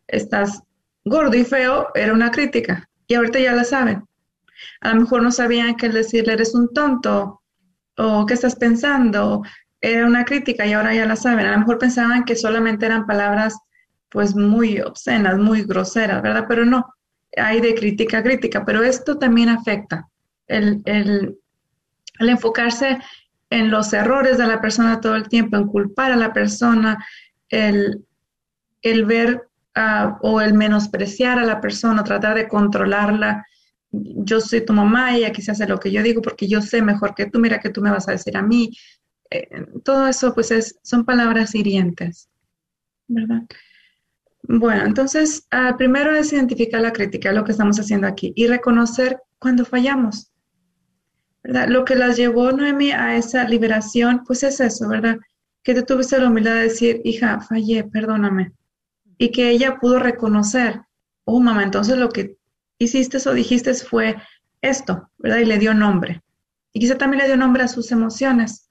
[0.08, 0.62] estás
[1.06, 4.04] gordo y feo, era una crítica, y ahorita ya la saben.
[4.82, 7.42] A lo mejor no sabían que decirle eres un tonto
[7.98, 9.42] o qué estás pensando,
[9.82, 11.48] era una crítica y ahora ya la saben.
[11.48, 13.58] A lo mejor pensaban que solamente eran palabras
[14.10, 16.46] pues muy obscenas, muy groseras, ¿verdad?
[16.48, 16.94] Pero no,
[17.36, 20.08] hay de crítica a crítica, pero esto también afecta.
[20.46, 21.36] El, el
[22.20, 23.00] enfocarse
[23.50, 27.04] en los errores de la persona todo el tiempo, en culpar a la persona,
[27.54, 28.06] el,
[28.82, 29.48] el ver
[30.22, 33.46] o el menospreciar a la persona, tratar de controlarla.
[33.92, 36.82] Yo soy tu mamá y aquí se hace lo que yo digo porque yo sé
[36.82, 38.72] mejor que tú, mira que tú me vas a decir a mí.
[39.30, 39.48] Eh,
[39.84, 42.30] todo eso pues es, son palabras hirientes,
[43.08, 43.44] ¿verdad?
[44.44, 49.18] Bueno, entonces, ah, primero es identificar la crítica, lo que estamos haciendo aquí, y reconocer
[49.40, 50.32] cuando fallamos,
[51.44, 51.70] ¿verdad?
[51.70, 55.18] Lo que las llevó Noemi a esa liberación, pues es eso, ¿verdad?
[55.64, 58.54] Que tú tuviste la humildad de decir, hija, fallé, perdóname
[59.18, 60.82] y que ella pudo reconocer,
[61.26, 62.38] oh mamá, entonces lo que
[62.78, 64.18] hiciste o dijiste fue
[64.62, 65.38] esto, ¿verdad?
[65.38, 66.22] Y le dio nombre.
[66.74, 68.70] Y quizá también le dio nombre a sus emociones.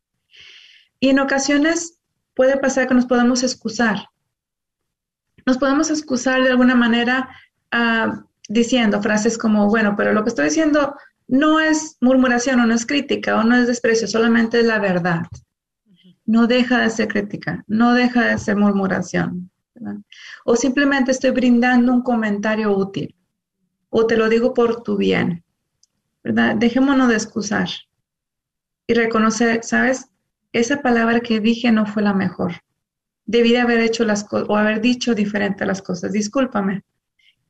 [1.01, 1.99] Y en ocasiones
[2.35, 4.09] puede pasar que nos podemos excusar.
[5.47, 7.29] Nos podemos excusar de alguna manera
[7.73, 10.97] uh, diciendo frases como, bueno, pero lo que estoy diciendo
[11.29, 15.23] no es murmuración o no es crítica o no es desprecio, solamente es la verdad.
[16.33, 19.51] No deja de ser crítica, no deja de ser murmuración.
[20.47, 23.15] O simplemente estoy brindando un comentario útil.
[23.91, 25.45] O te lo digo por tu bien.
[26.25, 26.57] ¿verdad?
[26.57, 27.69] Dejémonos de excusar
[28.87, 30.09] y reconocer, ¿sabes?
[30.55, 32.63] Esa palabra que dije no fue la mejor.
[33.27, 36.13] Debí haber hecho las cosas o haber dicho diferente las cosas.
[36.13, 36.83] Discúlpame.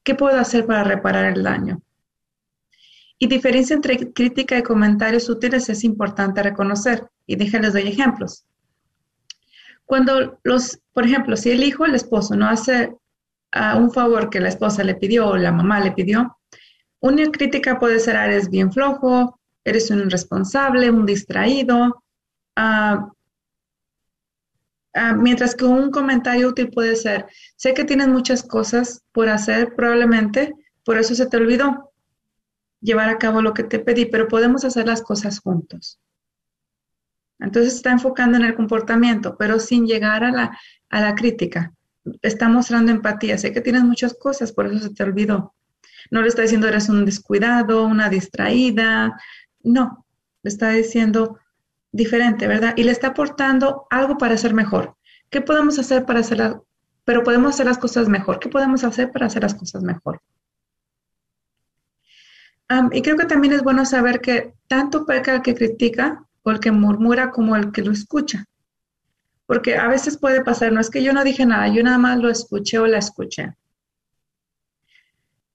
[0.02, 1.80] ¿Qué puedo hacer para reparar el daño?
[3.16, 7.06] Y diferencia entre crítica y comentarios útiles es importante reconocer.
[7.28, 8.44] Y déjenles doy ejemplos.
[9.92, 12.94] Cuando los, por ejemplo, si el hijo, el esposo, no hace
[13.54, 16.38] uh, un favor que la esposa le pidió o la mamá le pidió,
[17.00, 22.02] una crítica puede ser, ah, eres bien flojo, eres un irresponsable, un distraído,
[22.56, 23.12] Uh,
[25.18, 27.26] mientras que un comentario útil puede ser,
[27.56, 31.92] sé que tienes muchas cosas por hacer probablemente, por eso se te olvidó
[32.80, 35.98] llevar a cabo lo que te pedí, pero podemos hacer las cosas juntos.
[37.42, 40.58] Entonces está enfocando en el comportamiento, pero sin llegar a la,
[40.90, 41.72] a la crítica.
[42.22, 43.36] Está mostrando empatía.
[43.38, 45.54] Sé que tienes muchas cosas, por eso se te olvidó.
[46.10, 49.18] No le está diciendo eres un descuidado, una distraída.
[49.62, 50.06] No,
[50.42, 51.38] le está diciendo
[51.90, 52.74] diferente, ¿verdad?
[52.76, 54.96] Y le está aportando algo para ser mejor.
[55.30, 56.56] ¿Qué podemos hacer para hacer
[57.04, 58.38] pero podemos hacer las cosas mejor?
[58.38, 60.20] ¿Qué podemos hacer para hacer las cosas mejor?
[62.92, 66.60] y creo que también es bueno saber que tanto peca el que critica o el
[66.60, 68.44] que murmura como el que lo escucha.
[69.46, 72.18] Porque a veces puede pasar, no es que yo no dije nada, yo nada más
[72.18, 73.56] lo escuché o la escuché.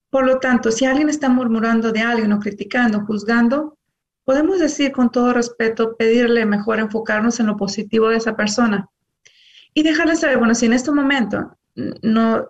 [0.10, 3.78] Por lo tanto, si alguien está murmurando de alguien o criticando, juzgando,
[4.23, 8.89] podemos decir con todo respeto, pedirle mejor enfocarnos en lo positivo de esa persona
[9.73, 11.58] y dejarle saber, bueno, si en este momento
[12.02, 12.45] no,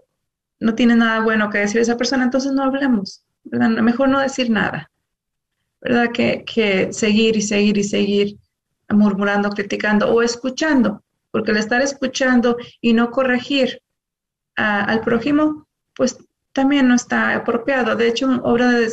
[0.59, 4.91] no tiene nada bueno que decir esa persona, entonces no hablemos, Mejor no decir nada.
[5.87, 6.11] ¿Verdad?
[6.11, 8.37] Que, que seguir y seguir y seguir
[8.89, 13.81] murmurando, criticando o escuchando, porque el estar escuchando y no corregir
[14.55, 16.17] al prójimo, pues
[16.51, 17.95] también no está apropiado.
[17.95, 18.91] De hecho, obra de,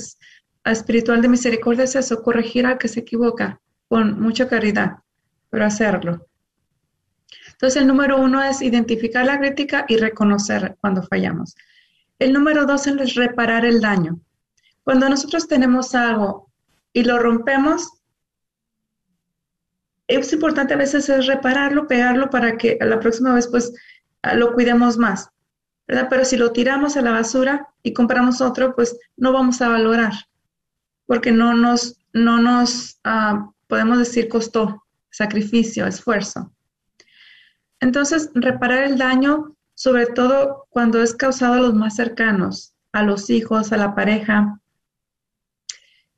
[0.66, 4.98] espiritual de misericordia es eso, corregir al que se equivoca con mucha caridad,
[5.50, 6.26] pero hacerlo.
[7.52, 11.56] Entonces, el número uno es identificar la crítica y reconocer cuando fallamos.
[12.18, 14.20] El número dos es reparar el daño.
[14.82, 16.52] Cuando nosotros tenemos algo
[16.94, 17.90] y lo rompemos,
[20.06, 23.72] es importante a veces es repararlo, pegarlo para que la próxima vez pues
[24.22, 25.28] ah, lo cuidemos más,
[25.86, 26.06] ¿verdad?
[26.08, 30.12] Pero si lo tiramos a la basura y compramos otro, pues no vamos a valorar.
[31.06, 36.52] porque no nos, no nos ah, podemos decir costó sacrificio, esfuerzo.
[37.80, 43.28] Entonces, reparar el daño, sobre todo cuando es causado a los más cercanos, a los
[43.28, 44.60] hijos, a la pareja.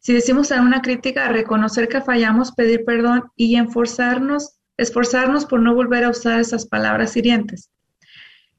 [0.07, 6.11] Si decimos alguna crítica, reconocer que fallamos, pedir perdón y esforzarnos por no volver a
[6.11, 7.71] usar esas palabras hirientes.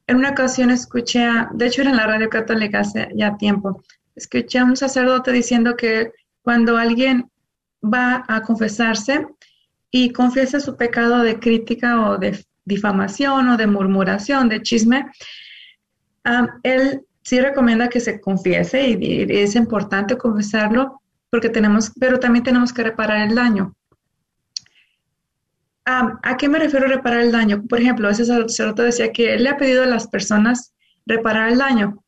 [0.06, 3.82] En una ocasión escuché, de hecho era en la radio católica hace ya tiempo,
[4.14, 7.30] escuché a un sacerdote diciendo que cuando alguien
[7.82, 9.26] va a confesarse
[9.90, 15.06] y confiesa su pecado de crítica o de difamación o de murmuración, de chisme,
[16.62, 22.72] él sí recomienda que se confiese y, es importante confesarlo porque tenemos, pero también tenemos
[22.72, 23.74] que reparar el daño.
[25.84, 27.64] ¿A qué me refiero reparar el daño?
[27.66, 30.74] Por ejemplo, ese sacerdote decía que él le ha pedido a las personas
[31.06, 32.04] reparar el daño.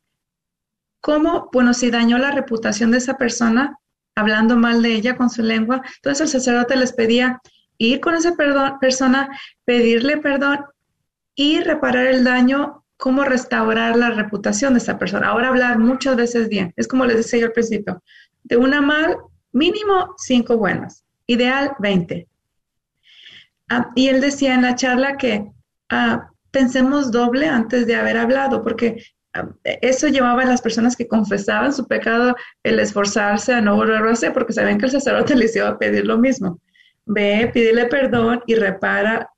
[1.01, 1.49] ¿Cómo?
[1.51, 3.79] Bueno, si dañó la reputación de esa persona,
[4.15, 7.41] hablando mal de ella con su lengua, entonces el sacerdote les pedía
[7.79, 8.35] ir con esa
[8.79, 9.31] persona,
[9.65, 10.67] pedirle perdón
[11.35, 15.29] y reparar el daño, cómo restaurar la reputación de esa persona.
[15.29, 16.75] Ahora hablar muchas veces bien.
[16.77, 18.03] Es como les decía yo al principio,
[18.45, 19.17] de una mal,
[19.53, 22.27] mínimo cinco buenas, ideal 20.
[23.69, 25.47] Ah, y él decía en la charla que
[25.91, 31.07] ah, pensemos doble antes de haber hablado, porque ah, eso llevaba a las personas que
[31.07, 32.35] confesaban su pecado
[32.65, 35.79] el esforzarse a no volverlo a hacer, porque sabían que el sacerdote les iba a
[35.79, 36.61] pedir lo mismo.
[37.07, 39.31] Ve, pídele perdón y repara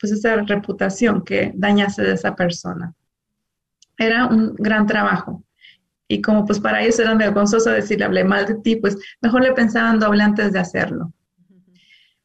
[0.00, 2.94] pues esa reputación que dañase de esa persona.
[3.98, 5.44] Era un gran trabajo.
[6.08, 9.52] Y como pues para ellos era vergonzoso decirle, hablé mal de ti, pues mejor le
[9.52, 11.12] pensaban doble antes de hacerlo.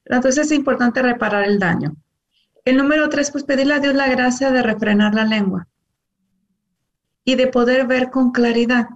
[0.06, 1.96] Entonces es importante reparar el daño.
[2.66, 5.68] El número tres, pues pedirle a Dios la gracia de refrenar la lengua
[7.24, 8.88] y de poder ver con claridad.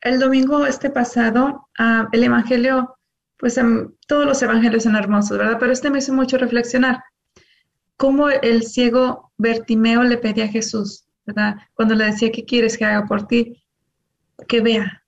[0.00, 2.96] El domingo este pasado, ah, el Evangelio,
[3.38, 5.58] pues em, todos los Evangelios son hermosos, ¿verdad?
[5.60, 7.02] Pero este me hizo mucho reflexionar.
[7.96, 11.56] Cómo el ciego Bertimeo le pedía a Jesús, ¿verdad?
[11.74, 13.62] Cuando le decía, ¿qué quieres que haga por ti?
[14.48, 15.02] Que vea.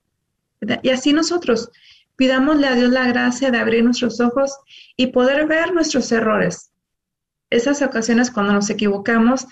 [0.82, 1.70] Y así nosotros,
[2.16, 4.56] pidámosle a Dios la gracia de abrir nuestros ojos
[4.96, 6.72] y poder ver nuestros errores.
[7.50, 9.46] Esas ocasiones cuando nos equivocamos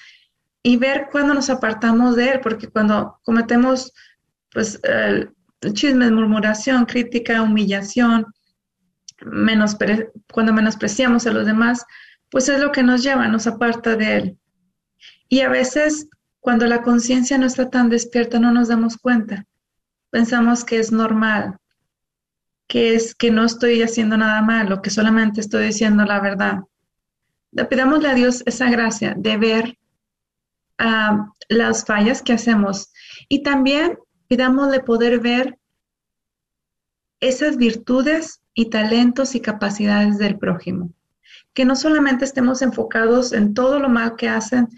[0.62, 3.93] y ver cuando nos apartamos de Él, porque cuando cometemos
[4.53, 4.81] pues
[5.72, 8.27] chismes, murmuración, crítica, humillación,
[10.33, 11.85] cuando menospreciamos a los demás,
[12.31, 14.39] pues es lo que nos lleva, nos aparta de Él.
[15.29, 16.09] Y a veces
[16.41, 19.47] cuando la conciencia no está tan despierta no nos damos cuenta.
[20.11, 21.59] Pensamos que es normal,
[22.67, 26.61] que es que no estoy haciendo nada malo, que solamente estoy diciendo la verdad.
[27.71, 29.79] Pidámosle a Dios esa gracia de ver
[30.79, 32.93] ah, las fallas que hacemos
[33.29, 33.99] y también
[34.29, 35.59] pidámosle poder ver
[37.21, 40.93] esas virtudes y talentos y capacidades del prójimo.
[41.55, 44.69] Que no solamente estemos enfocados en todo lo mal que hacen,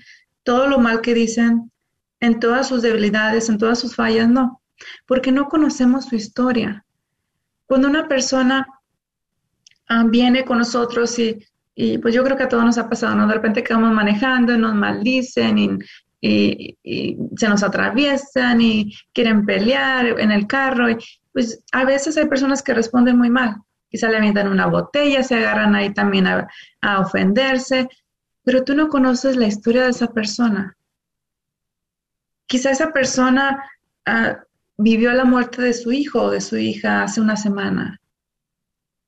[0.43, 1.73] todo lo mal que dicen,
[2.21, 4.61] en todas sus debilidades, en todas sus fallas, no,
[5.07, 6.85] porque no conocemos su historia,
[7.69, 8.67] cuando una persona
[9.89, 11.39] ah, viene con nosotros y,
[12.03, 13.29] pues yo creo que a todos nos ha pasado, ¿no?
[13.29, 15.79] De repente quedamos manejando y nos maldicen
[16.21, 16.77] y,
[17.37, 20.91] se nos atraviesan y quieren pelear en el carro.
[20.91, 20.97] Y,
[21.33, 23.57] pues a veces hay personas que responden muy mal.
[23.91, 26.49] Quizá le avientan una botella, se agarran ahí también a,
[27.01, 27.89] ofenderse,
[28.43, 30.77] pero tú no conoces la historia de esa persona.
[32.47, 33.63] Quizá esa persona
[34.07, 34.39] ah,
[34.79, 38.01] vivió la muerte de su hijo o de su hija hace una semana.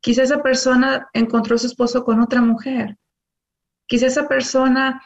[0.01, 2.99] Quizá esa persona encontró a su esposo con otra mujer.
[3.87, 5.03] Quizá esa persona,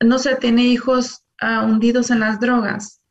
[0.00, 3.02] no sé, tiene hijos uh, hundidos en las drogas.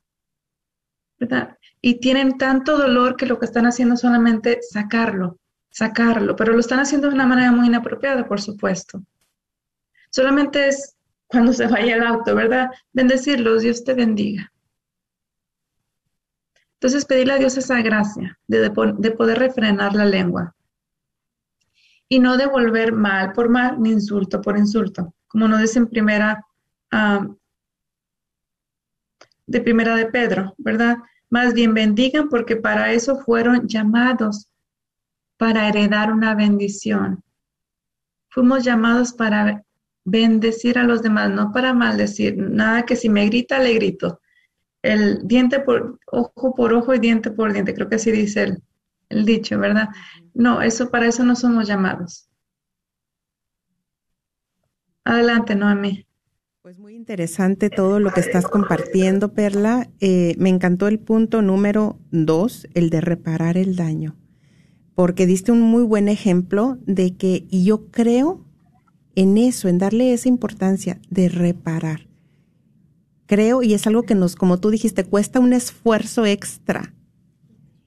[1.22, 1.56] ¿verdad?
[1.82, 6.60] Y tienen tanto dolor que lo que están haciendo es solamente sacarlo, sacarlo, pero lo
[6.60, 9.04] están haciendo de una manera muy inapropiada, por supuesto.
[10.10, 12.72] Solamente es cuando se vaya el auto, ¿verdad?
[12.92, 14.51] Bendecirlos, Dios te bendiga.
[16.82, 20.56] Entonces, pedirle a Dios esa gracia de, poder refrenar la lengua
[22.10, 26.44] y no devolver mal por mal ni insulto por insulto, como nos dice en primera,
[29.46, 30.98] de primera de Pedro, ¿verdad?
[31.30, 34.52] Más bien bendigan porque para eso fueron llamados,
[35.38, 37.24] para heredar una bendición.
[38.30, 39.64] Fuimos llamados para
[40.04, 42.36] bendecir a los demás, no para maldecir.
[42.38, 44.21] Nada que si me grita, le grito
[44.82, 48.58] el diente por ojo por ojo y diente por diente, creo que así dice
[49.10, 49.90] el, dicho, ¿verdad?
[50.34, 52.30] No, eso para eso no somos llamados.
[55.04, 56.06] Adelante, Noemi.
[56.62, 59.90] Pues muy interesante todo lo que estás compartiendo, Perla.
[60.00, 64.16] Eh, me encantó el punto número dos, el de reparar el daño.
[64.94, 68.46] porque diste un muy buen ejemplo de que, y yo creo
[69.16, 72.11] en eso, en darle esa importancia de reparar.
[73.32, 76.94] Creo, y es algo que nos, como tú dijiste, cuesta un esfuerzo extra.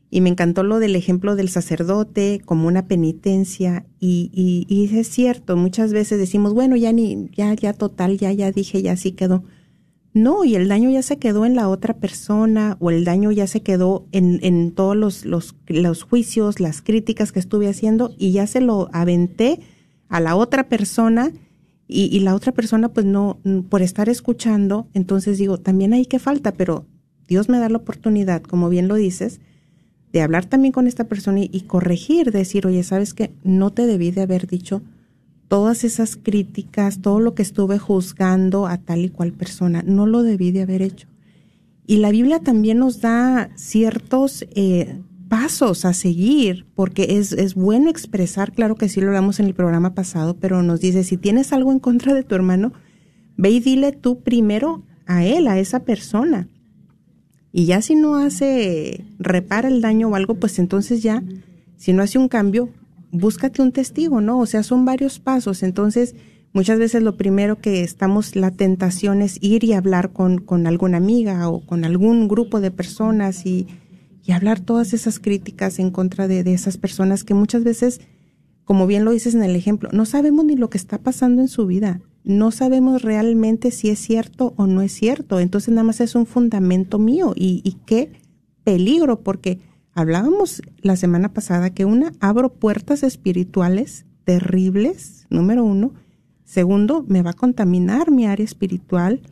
[0.09, 3.85] Y me encantó lo del ejemplo del sacerdote como una penitencia.
[4.01, 8.53] Y, y, es cierto, muchas veces decimos, bueno, ya ni, ya, ya total, ya, ya
[8.53, 9.45] dije, ya sí quedó.
[10.15, 13.47] No, y el daño ya se quedó en la otra persona o el daño ya
[13.47, 18.33] se quedó en, en todos los, los, los juicios, las críticas que estuve haciendo y
[18.33, 19.61] ya se lo aventé
[20.09, 21.33] a la otra persona
[21.87, 26.18] y, y, la otra persona pues no, por estar escuchando, entonces digo, también hay que
[26.18, 26.87] falta, pero
[27.28, 29.41] Dios me da la oportunidad, como bien lo dices,
[30.12, 33.32] de hablar también con esta persona y, corregir, decir, oye, ¿sabes qué?
[33.43, 34.80] No te debí de haber dicho
[35.49, 40.22] todas esas críticas, todo lo que estuve juzgando a tal y cual persona, no lo
[40.22, 41.09] debí de haber hecho.
[41.87, 45.01] Y la Biblia también nos da ciertos eh,
[45.35, 49.55] pasos a seguir, porque es, es bueno expresar, claro que sí lo hablamos en el
[49.55, 52.72] programa pasado, pero nos dice, si tienes algo en contra de tu hermano,
[53.37, 56.47] ve y dile tú primero a él, a esa persona.
[57.51, 61.20] Y ya si no hace, repara el daño o algo, pues entonces ya,
[61.78, 62.68] si no hace un cambio,
[63.11, 64.39] búscate un testigo, ¿no?
[64.39, 65.64] O sea, son varios pasos.
[65.64, 66.14] Entonces,
[66.53, 70.99] muchas veces lo primero que estamos, la tentación es ir y hablar con, con alguna
[70.99, 73.66] amiga o con algún grupo de personas y,
[74.25, 78.01] y hablar todas esas críticas en contra de, esas personas que muchas veces,
[78.64, 81.49] como bien lo dices en el ejemplo, no sabemos ni lo que está pasando en
[81.49, 82.01] su vida.
[82.25, 85.41] No sabemos realmente si es cierto o no es cierto.
[85.41, 88.12] Entonces, nada más es un fundamento mío y, y qué
[88.64, 89.61] peligro, porque
[89.97, 95.93] Hablábamos la semana pasada que una, abro puertas espirituales terribles, número uno.
[96.43, 99.22] Segundo, me va a contaminar mi área espiritual.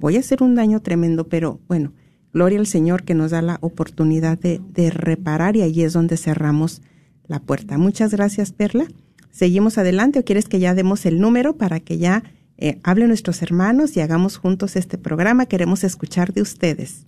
[0.00, 1.92] Voy a hacer un daño tremendo, pero bueno,
[2.32, 6.16] gloria al Señor que nos da la oportunidad de, de reparar y ahí es donde
[6.16, 6.82] cerramos
[7.26, 7.78] la puerta.
[7.78, 8.86] Muchas gracias, Perla.
[9.30, 12.24] Seguimos adelante o quieres que ya demos el número para que ya
[12.58, 15.46] eh, hablen nuestros hermanos y hagamos juntos este programa.
[15.46, 17.06] Queremos escuchar de ustedes.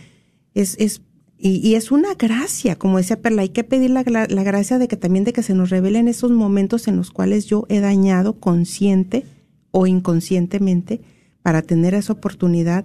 [0.52, 1.02] es, es
[1.38, 4.88] y, es una gracia, como decía Perla, hay que pedir la, la, la, gracia de
[4.88, 8.40] que también de que se nos revelen esos momentos en los cuales yo he dañado
[8.40, 9.24] consciente
[9.70, 11.00] o inconscientemente
[11.42, 12.84] para tener esa oportunidad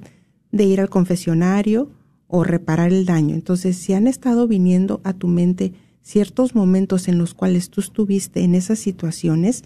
[0.51, 1.91] de ir al confesionario
[2.27, 3.35] o reparar el daño.
[3.35, 8.43] Entonces, si han estado viniendo a tu mente ciertos momentos en los cuales tú estuviste
[8.43, 9.63] en esas situaciones,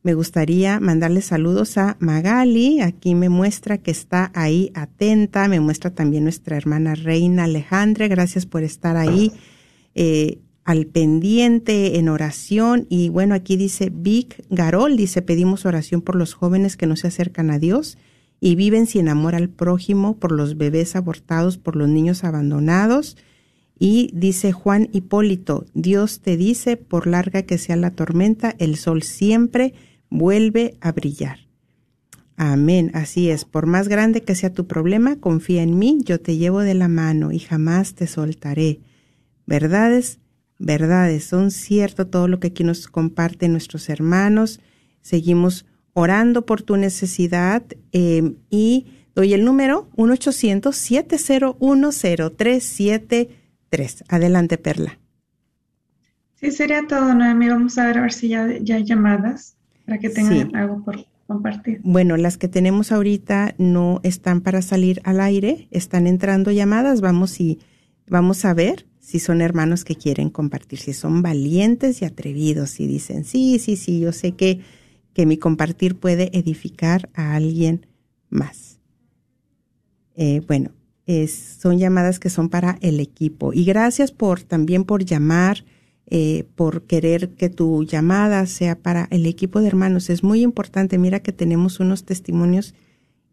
[0.02, 2.80] Me gustaría mandarle saludos a Magali.
[2.80, 5.46] Aquí me muestra que está ahí atenta.
[5.48, 8.08] Me muestra también nuestra hermana Reina Alejandra.
[8.08, 9.32] Gracias por estar ahí
[9.94, 10.38] eh,
[10.71, 12.87] al pendiente en oración.
[12.89, 14.97] Y bueno, aquí dice Vic Garol.
[14.97, 17.99] Dice, pedimos oración por los jóvenes que no se acercan a Dios
[18.41, 23.16] y viven sin amor al prójimo, por los bebés abortados, por los niños abandonados
[23.83, 29.03] y dice Juan Hipólito, Dios te dice, por larga que sea la tormenta, el sol
[29.03, 29.73] siempre
[30.11, 31.39] vuelve a brillar.
[32.37, 33.47] Amén, así es.
[33.47, 36.89] Por más grande que sea tu problema, confía en mí, yo te llevo de la
[36.89, 38.81] mano y jamás te soltaré.
[39.47, 40.20] Verdades,
[40.61, 44.61] verdades, son cierto todo lo que aquí nos comparten nuestros hermanos.
[45.00, 51.90] Seguimos orando por tu necesidad eh, y doy el número 1 800 701
[53.68, 54.04] tres.
[54.08, 54.98] Adelante, Perla.
[56.34, 57.48] Sí, sería todo, Noemi.
[57.48, 59.56] Vamos a ver a ver si ya, ya hay llamadas
[59.86, 60.56] para que tengan sí.
[60.56, 61.80] algo por compartir.
[61.84, 67.00] Bueno, las que tenemos ahorita no están para salir al aire, están entrando llamadas.
[67.00, 67.61] Vamos y
[68.06, 72.86] vamos a ver si son hermanos que quieren compartir, si son valientes y atrevidos, y
[72.86, 74.61] dicen, sí, sí, sí, yo sé que,
[75.14, 77.86] que mi compartir puede edificar a alguien
[78.28, 78.78] más.
[80.14, 80.70] Eh, bueno,
[81.26, 83.52] son llamadas que son para el equipo.
[83.52, 85.64] Y gracias por también por llamar,
[86.06, 90.08] eh, por querer que tu llamada sea para el equipo de hermanos.
[90.08, 90.98] Es muy importante.
[90.98, 92.76] Mira que tenemos unos testimonios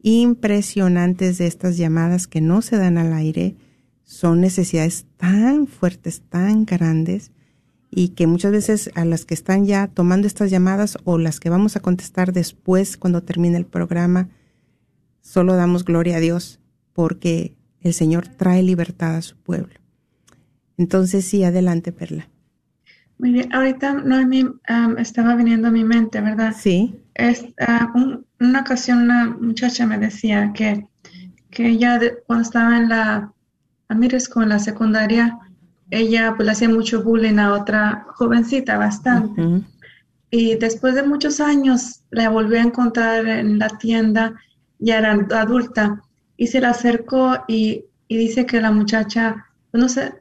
[0.01, 3.55] impresionantes de estas llamadas que no se dan al aire.
[4.08, 7.34] Son necesidades tan fuertes, tan grandes
[7.91, 11.49] y que muchas veces a las que están ya tomando estas llamadas o las que
[11.49, 14.30] vamos a contestar después cuando termine el programa,
[15.20, 16.62] solo damos gloria a Dios
[16.93, 19.76] porque el Señor trae libertad a su pueblo.
[20.78, 22.30] Entonces, sí, adelante, Perla.
[23.18, 26.55] Muy bien, ahorita Noemi um, estaba viniendo a mi mente, ¿verdad?
[26.58, 26.95] Sí.
[27.14, 30.88] Es, uh, una ocasión una muchacha me decía que,
[31.49, 33.34] que ella cuando estaba en la,
[33.90, 35.38] a mires con la secundaria,
[35.90, 39.64] ella pues le hacía mucho bullying a otra jovencita bastante.
[40.30, 44.36] Y después de muchos años la volvió a encontrar en la tienda,
[44.80, 46.02] ya era adulta,
[46.36, 50.14] y se la acercó y, dice que la muchacha, pues, no sé,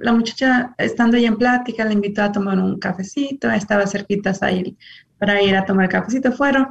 [0.00, 4.76] la muchacha estando ahí en plática le invitó a tomar un cafecito, estaba cerquita ahí
[5.18, 6.68] para ir a tomar cafecito, fueron,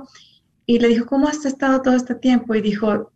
[0.65, 2.55] y le dijo, ¿cómo has estado todo este tiempo?
[2.55, 3.11] Y dijo,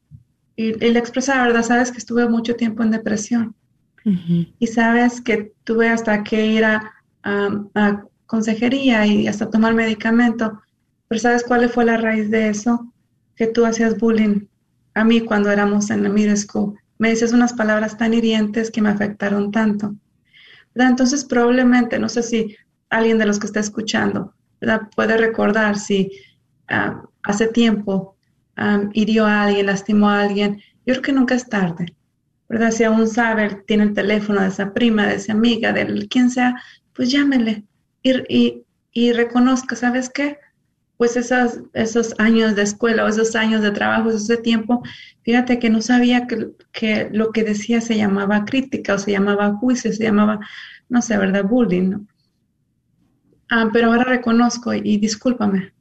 [0.60, 1.64] y, y le expresaba, ¿verdad?
[1.64, 3.56] Sabes que estuve mucho tiempo en depresión
[4.60, 6.94] y sabes que tuve hasta que ir a,
[8.26, 10.62] consejería y hasta tomar medicamento,
[11.08, 12.94] pero ¿sabes cuál fue la raíz de eso?
[13.36, 14.48] Que tú hacías bullying
[14.94, 16.78] a mí cuando éramos en la middle school.
[17.00, 19.96] Me dices unas palabras tan hirientes que me afectaron tanto.
[20.76, 22.56] Entonces probablemente, no sé si
[22.90, 24.34] alguien de los que está escuchando
[24.96, 26.12] puede recordar si
[27.24, 28.16] hace tiempo
[28.94, 30.62] hirió a alguien, lastimó a alguien.
[30.86, 31.94] Yo creo que nunca es tarde.
[32.50, 32.72] ¿verdad?
[32.72, 36.56] Si aún sabe, tiene el teléfono de esa prima, de esa amiga, de quien sea,
[36.94, 37.64] pues llámele
[38.02, 40.38] y, y, reconozca, ¿sabes qué?
[40.98, 44.82] Pues esos, esos años de escuela o esos años de trabajo, ese tiempo,
[45.22, 49.54] fíjate que no sabía que, que lo que decía se llamaba crítica o se llamaba
[49.54, 50.40] juicio, se llamaba,
[50.90, 51.46] no sé, ¿verdad?
[51.46, 52.08] Bullying, ¿no?
[53.52, 55.74] Ah, pero ahora reconozco y discúlpame,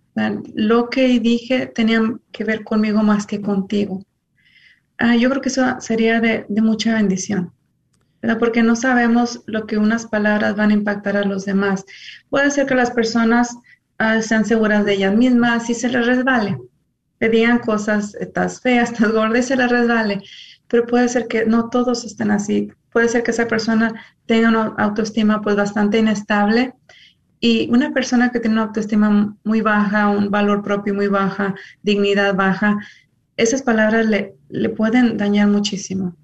[0.55, 2.01] lo que dije tenía
[2.33, 4.05] que ver conmigo más que contigo.
[4.99, 7.53] Ah, yo creo que eso sería de, mucha bendición,
[8.21, 8.39] ¿verdad?
[8.39, 11.85] porque no sabemos lo que unas palabras van a impactar a los demás.
[12.31, 13.57] Puede ser que las personas
[13.99, 16.59] ah, sean seguras de ellas mismas y se les resbale.
[17.21, 20.23] Le digan cosas, estás fea, estás gorda y se les resbale.
[20.69, 22.73] Pero puede ser que no todos estén así.
[22.91, 23.95] Puede ser que esa persona
[24.27, 26.75] tenga una autoestima pues bastante inestable
[27.41, 32.35] y una persona que tiene una autoestima muy baja, un valor propio muy baja, dignidad
[32.35, 32.79] baja,
[33.37, 36.17] esas palabras le, le pueden dañar muchísimo.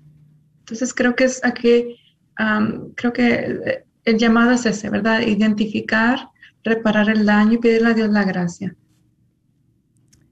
[0.60, 1.96] Entonces creo que es aquí,
[2.96, 5.20] creo que el llamado es ese, ¿verdad?
[5.20, 6.30] Identificar,
[6.64, 8.74] reparar el daño y pedirle a Dios la gracia.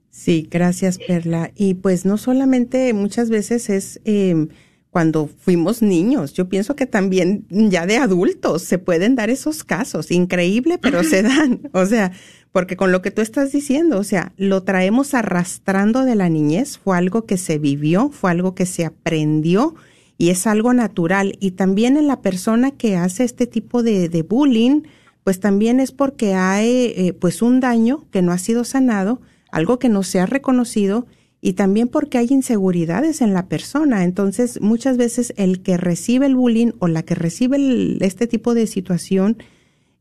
[0.09, 1.51] Sí, gracias Perla.
[1.55, 4.49] Y pues no solamente muchas veces es em,
[4.93, 10.11] cuando fuimos niños, yo pienso que también ya de adultos se pueden dar esos casos.
[10.11, 11.61] Increíble, pero se dan.
[11.73, 12.11] O sea,
[12.51, 16.77] porque con lo que tú estás diciendo, o sea, lo traemos arrastrando de la niñez,
[16.77, 19.73] fue algo que se vivió, fue algo que se aprendió
[20.19, 21.37] y es algo natural.
[21.39, 24.83] Y también en la persona que hace este tipo de, bullying,
[25.23, 29.21] pues también es porque hay eh, pues un daño que no ha sido sanado,
[29.51, 31.07] algo que no se ha reconocido
[31.45, 34.05] y también porque hay inseguridades en la persona.
[34.05, 38.65] Entonces, muchas veces el que recibe el bullying o la que recibe este tipo de
[38.65, 39.35] situación,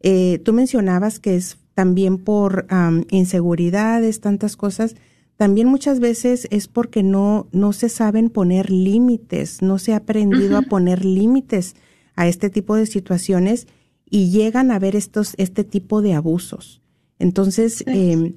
[0.02, 2.66] eh, tú mencionabas que es también por
[3.10, 4.94] inseguridades, tantas cosas,
[5.36, 10.56] también muchas veces es porque no, no se saben poner límites, no se ha aprendido
[10.56, 11.74] a poner límites
[12.14, 13.66] a este tipo de situaciones
[14.08, 16.82] y llegan a ver estos, este tipo de abusos.
[17.18, 18.34] Entonces, em,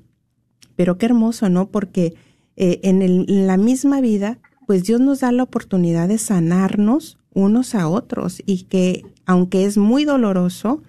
[0.76, 1.70] pero qué hermoso, ¿no?
[1.70, 2.16] Porque
[2.56, 7.76] eh, en, en la misma vida, pues Dios nos da la oportunidad de sanarnos unos
[7.76, 10.82] a otros y que aunque es muy doloroso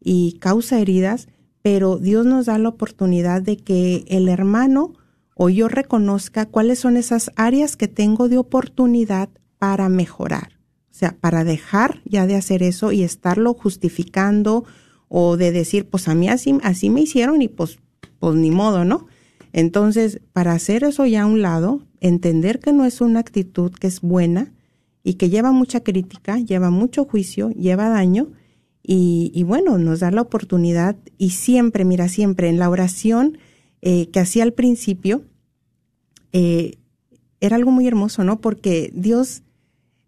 [0.00, 1.28] y causa heridas,
[1.62, 4.92] pero Dios nos da la oportunidad de que el hermano
[5.34, 10.60] o yo reconozca cuáles son esas áreas que tengo de oportunidad para mejorar.
[10.90, 14.64] O sea, para dejar ya de hacer eso y estarlo justificando
[15.08, 17.78] o de decir, pues a mí así, así me hicieron y pues,
[18.20, 19.06] pues ni modo, ¿no?
[19.56, 23.86] Entonces, para hacer eso ya a un lado, entender que no es una actitud que
[23.86, 24.52] es buena
[25.04, 28.32] y que lleva mucha crítica, lleva mucho juicio, lleva daño,
[28.86, 33.38] y, bueno, nos da la oportunidad y siempre, mira, siempre en la oración
[33.80, 35.24] eh, que hacía al principio,
[36.32, 36.74] eh,
[37.40, 38.42] era algo muy hermoso, ¿no?
[38.42, 39.42] Porque Dios,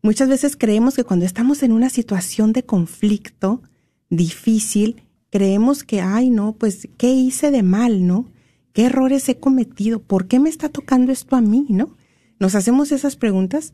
[0.03, 3.62] muchas veces creemos que cuando estamos en una situación de conflicto
[4.11, 8.26] difícil, creemos que, ay, no, pues, ¿qué hice de mal, no?
[8.77, 10.03] ¿Qué errores he cometido?
[10.03, 11.97] ¿Por qué me está tocando esto a mí, no?
[12.39, 13.72] Nos hacemos esas preguntas,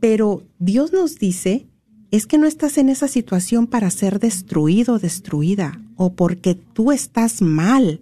[0.00, 1.66] Pero Dios nos dice,
[2.10, 7.42] es que no estás en esa situación para ser destruido destruida, o porque tú estás
[7.42, 8.00] mal.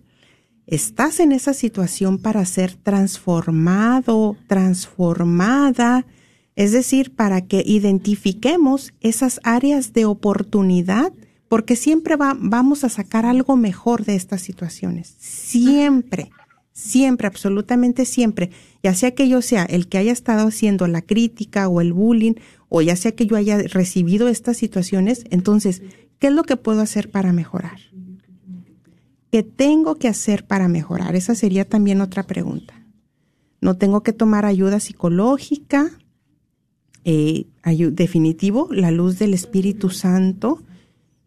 [0.69, 6.07] Estás en esa situación para ser transformado, transformada,
[6.55, 11.13] es decir, para que identifiquemos esas áreas de oportunidad,
[11.49, 15.15] porque siempre vamos a sacar algo mejor de estas situaciones.
[15.19, 16.31] Siempre,
[16.73, 18.51] siempre, absolutamente siempre.
[18.83, 22.35] Ya sea que yo sea el que haya estado haciendo la crítica o el bullying,
[22.69, 25.83] o ya sea que yo haya recibido estas situaciones, entonces,
[26.19, 27.81] ¿qué es lo que puedo hacer para mejorar?
[29.33, 31.17] ¿Qué tengo que hacer para mejorar?
[31.17, 32.75] Esa sería también otra pregunta.
[33.61, 35.91] No tengo que tomar ayuda psicológica,
[37.05, 40.63] eh, definitivo, la luz del Espíritu Santo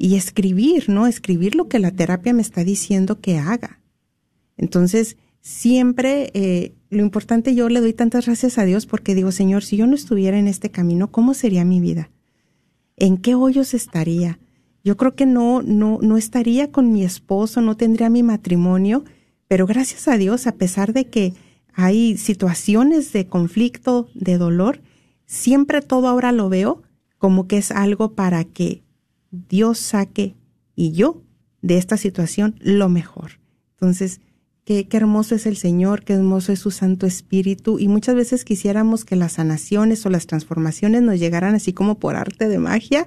[0.02, 1.06] y escribir, ¿no?
[1.06, 3.80] Escribir lo que la terapia me está diciendo que haga.
[4.58, 9.64] Entonces, siempre eh, lo importante, yo le doy tantas gracias a Dios porque digo, Señor,
[9.64, 12.10] si yo no estuviera en este camino, ¿cómo sería mi vida?
[12.98, 14.40] ¿En qué hoyos estaría?
[14.84, 19.04] Yo creo que no, no, no estaría con mi esposo, no tendría mi matrimonio,
[19.48, 21.36] pero gracias a Dios, a pesar de que
[21.76, 24.82] hay situaciones de conflicto, de dolor,
[25.28, 26.82] siempre todo ahora lo veo
[27.20, 28.82] como que es algo para que
[29.32, 30.36] Dios saque
[30.76, 31.24] y yo
[31.62, 33.40] de esta situación lo mejor.
[33.74, 34.22] Entonces,
[34.66, 38.46] qué, qué, hermoso es el Señor, qué hermoso es su Santo Espíritu y muchas veces
[38.46, 43.06] quisiéramos que las sanaciones o las transformaciones nos llegaran así como por arte de magia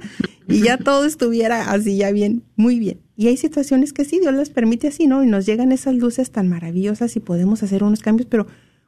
[0.48, 3.00] y ya todo estuviera así ya bien, muy bien.
[3.16, 5.22] Y hay situaciones que sí, Dios las permite así, ¿no?
[5.22, 8.46] Y nos llegan esas luces tan maravillosas y podemos hacer unos cambios, pero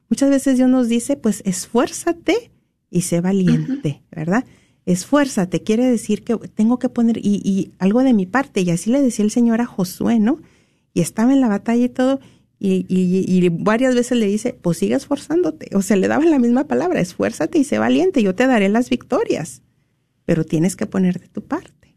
[0.08, 2.50] muchas veces Dios nos dice, pues esfuérzate
[2.90, 4.44] y sé valiente, ¿verdad?
[4.86, 8.90] Esfuérzate, quiere decir que tengo que poner, y, y, algo de mi parte, y así
[8.90, 10.40] le decía el Señor a Josué, ¿no?
[10.94, 12.20] Y estaba en la batalla y todo,
[12.58, 16.66] y, y, varias veces le dice, pues sigue esforzándote, o sea, le daba la misma
[16.66, 19.62] palabra, esfuérzate y sé valiente, yo te daré las victorias,
[20.24, 21.96] pero tienes que poner de tu parte.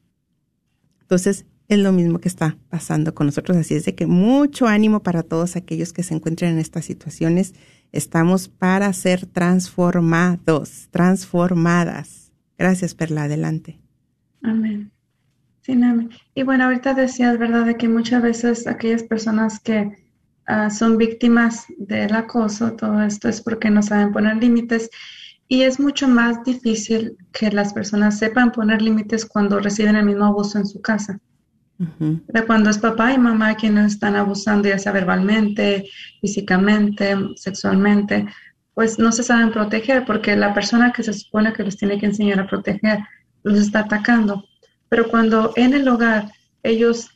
[1.02, 5.04] Entonces, es lo mismo que está pasando con nosotros, así es de que mucho ánimo
[5.04, 7.54] para todos aquellos que se encuentren en estas situaciones
[7.92, 12.19] Estamos para ser transformados, transformadas.
[12.60, 13.24] Gracias, Perla.
[13.24, 13.80] Adelante.
[14.44, 14.92] Amén.
[15.62, 16.10] Sí, amén.
[16.36, 19.92] Y bueno, ahorita decías, ¿verdad?, de que muchas veces aquellas personas que
[20.50, 24.90] uh, son víctimas del acoso, todo esto es porque no saben poner límites.
[25.48, 30.26] Y es mucho más difícil que las personas sepan poner límites cuando reciben el mismo
[30.26, 31.20] abuso en su casa.
[31.78, 35.86] De cuando es papá y mamá quienes están abusando, ya sea verbalmente,
[36.20, 38.26] físicamente, sexualmente,
[38.80, 42.06] pues no se saben proteger porque la persona que se supone que los tiene que
[42.06, 43.00] enseñar a proteger
[43.44, 44.46] los está atacando.
[44.88, 46.32] Pero cuando en el hogar
[46.64, 47.10] ellos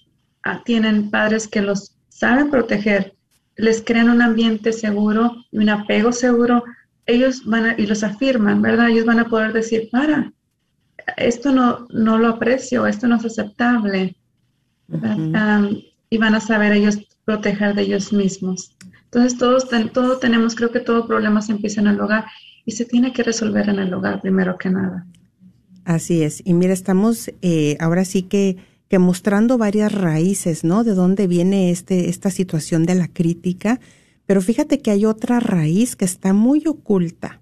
[0.44, 3.16] ah, tienen padres que los saben proteger,
[3.56, 6.66] les crean un ambiente seguro y un apego seguro,
[7.06, 8.90] ellos van a, y los afirman, ¿verdad?
[8.90, 10.34] Ellos van a poder decir, para,
[11.16, 14.18] esto no, no lo aprecio, esto no es aceptable
[16.10, 18.76] y van a saber ellos proteger de ellos mismos.
[19.14, 22.26] Entonces, todos, todo tenemos, creo que todo problema se empieza en el hogar
[22.66, 25.06] y se tiene que resolver en el hogar primero que nada.
[25.86, 26.42] Así es.
[26.44, 28.58] Y mira, estamos eh, ahora sí que,
[28.88, 30.84] que mostrando varias raíces, ¿no?
[30.84, 33.80] De dónde viene este, esta situación de la crítica.
[34.26, 37.40] Pero fíjate que hay otra raíz que está muy oculta,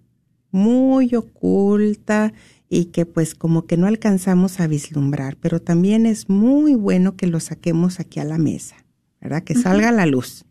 [0.52, 2.34] muy oculta
[2.68, 7.28] y que pues como que no alcanzamos a vislumbrar, pero también es muy bueno que
[7.28, 8.76] lo saquemos aquí a la mesa,
[9.22, 9.44] ¿verdad?
[9.44, 10.44] Que salga a la luz.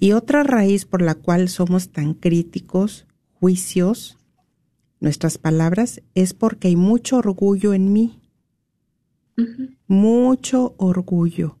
[0.00, 4.16] Y otra raíz por la cual somos tan críticos, juicios,
[5.00, 8.20] nuestras palabras, es porque hay mucho orgullo en mí.
[9.86, 11.56] Mucho orgullo.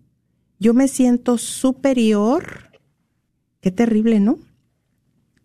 [0.58, 2.70] Yo me siento superior.
[3.60, 4.38] Qué terrible, ¿no?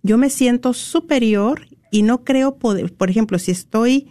[0.02, 4.08] Yo me siento superior y no creo poder, por ejemplo, si estoy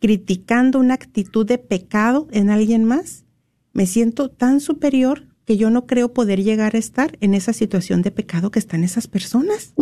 [0.00, 3.24] criticando una actitud de pecado en alguien más,
[3.72, 8.02] me siento tan superior que yo no creo poder llegar a estar en esa situación
[8.02, 9.74] de pecado que están esas personas.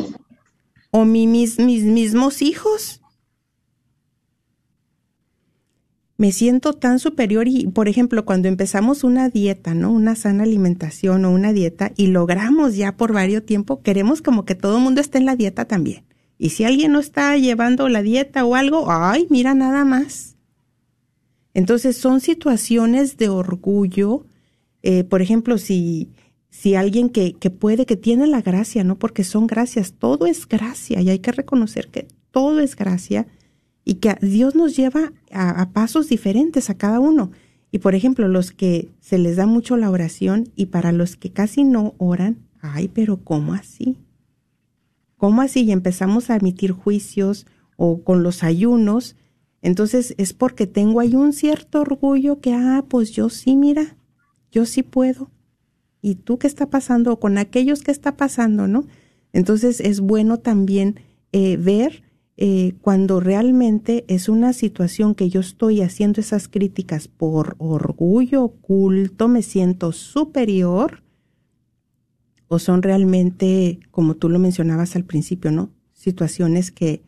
[0.90, 3.00] O mis, mis mismos hijos.
[6.16, 9.92] Me siento tan superior y, por ejemplo, cuando empezamos una dieta, ¿no?
[9.92, 14.56] Una sana alimentación o una dieta y logramos ya por varios tiempo, queremos como que
[14.56, 16.04] todo el mundo esté en la dieta también.
[16.38, 20.36] Y si alguien no está llevando la dieta o algo, ay, mira nada más.
[21.54, 24.26] Entonces son situaciones de orgullo.
[24.82, 26.10] Eh, por ejemplo, si,
[26.50, 28.98] si alguien que, que puede, que tiene la gracia, ¿no?
[28.98, 33.26] Porque son gracias, todo es gracia y hay que reconocer que todo es gracia
[33.84, 37.30] y que Dios nos lleva a, a pasos diferentes a cada uno.
[37.70, 41.30] Y por ejemplo, los que se les da mucho la oración y para los que
[41.30, 43.98] casi no oran, ay, pero ¿cómo así?
[45.16, 45.62] ¿Cómo así?
[45.64, 49.16] Y empezamos a emitir juicios o con los ayunos,
[49.60, 53.96] entonces es porque tengo ahí un cierto orgullo que, ah, pues yo sí, mira,
[54.50, 55.30] yo sí puedo.
[56.00, 57.12] ¿Y tú qué está pasando?
[57.12, 58.86] O con aquellos que está pasando, ¿no?
[59.32, 61.00] Entonces es bueno también
[61.32, 62.02] eh, ver
[62.36, 69.26] eh, cuando realmente es una situación que yo estoy haciendo esas críticas por orgullo oculto,
[69.26, 71.02] me siento superior,
[72.46, 75.70] o son realmente, como tú lo mencionabas al principio, ¿no?
[75.92, 77.02] Situaciones que,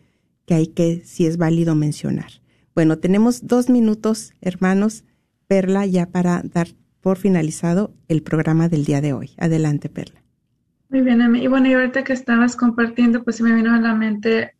[0.47, 2.43] que hay que, si es válido mencionar.
[2.75, 5.05] Bueno, tenemos dos minutos, hermanos,
[5.47, 6.69] Perla, ya para dar
[7.01, 9.31] por finalizado el programa del día de hoy.
[9.39, 10.23] Adelante, Perla.
[10.91, 14.55] Muy bien, y bueno, y ahorita que estabas compartiendo, pues me vino a la mente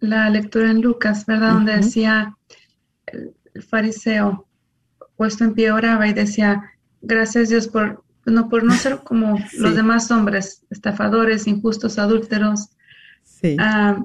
[0.00, 1.52] la lectura en Lucas, ¿verdad?
[1.52, 2.34] Donde decía
[3.06, 3.34] el,
[3.68, 4.46] fariseo
[5.16, 6.62] puesto en pie oraba y decía,
[7.02, 12.68] gracias Dios por no por no ser como los demás hombres, estafadores, injustos, adúlteros.
[13.24, 13.56] Sí.
[13.58, 14.00] Ah,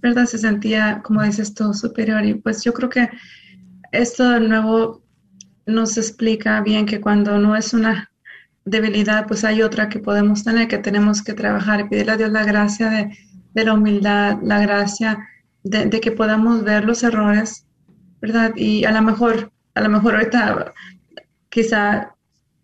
[0.00, 0.26] ¿Verdad?
[0.26, 2.24] Se sentía, como dices tú, superior.
[2.24, 3.08] Y pues yo creo que
[3.92, 5.05] esto de nuevo
[5.66, 8.10] nos explica bien que cuando no es una
[8.64, 12.30] debilidad, pues hay otra que podemos tener, que tenemos que trabajar y pedirle a Dios
[12.30, 15.28] la gracia de, la humildad, la gracia
[15.62, 17.66] de, de, que podamos ver los errores,
[18.20, 18.52] ¿verdad?
[18.56, 20.72] Y a lo mejor, a lo mejor ahorita
[21.48, 22.16] quizá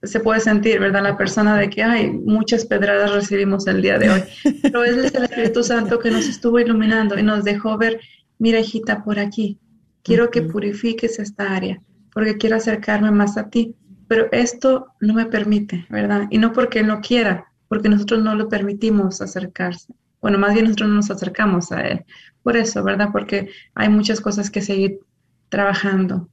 [0.03, 1.03] se puede sentir, ¿verdad?
[1.03, 4.23] La persona de que, hay muchas pedradas recibimos el día de hoy.
[4.63, 8.01] Pero es el Espíritu Santo que nos estuvo iluminando y nos dejó ver,
[8.39, 9.59] mira hijita, por aquí,
[10.03, 11.81] quiero que purifiques esta área,
[12.13, 13.75] porque quiero acercarme más a ti.
[14.09, 16.27] Pero esto no me permite, ¿verdad?
[16.31, 19.95] Y no porque no quiera, porque nosotros no lo permitimos acercarse.
[20.21, 22.05] Bueno, más bien nosotros no nos acercamos a Él.
[22.43, 23.09] Por eso, ¿verdad?
[23.13, 25.01] Porque hay muchas cosas que seguir
[25.49, 26.29] trabajando.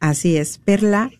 [0.00, 0.58] Así es.
[0.58, 1.10] Perla,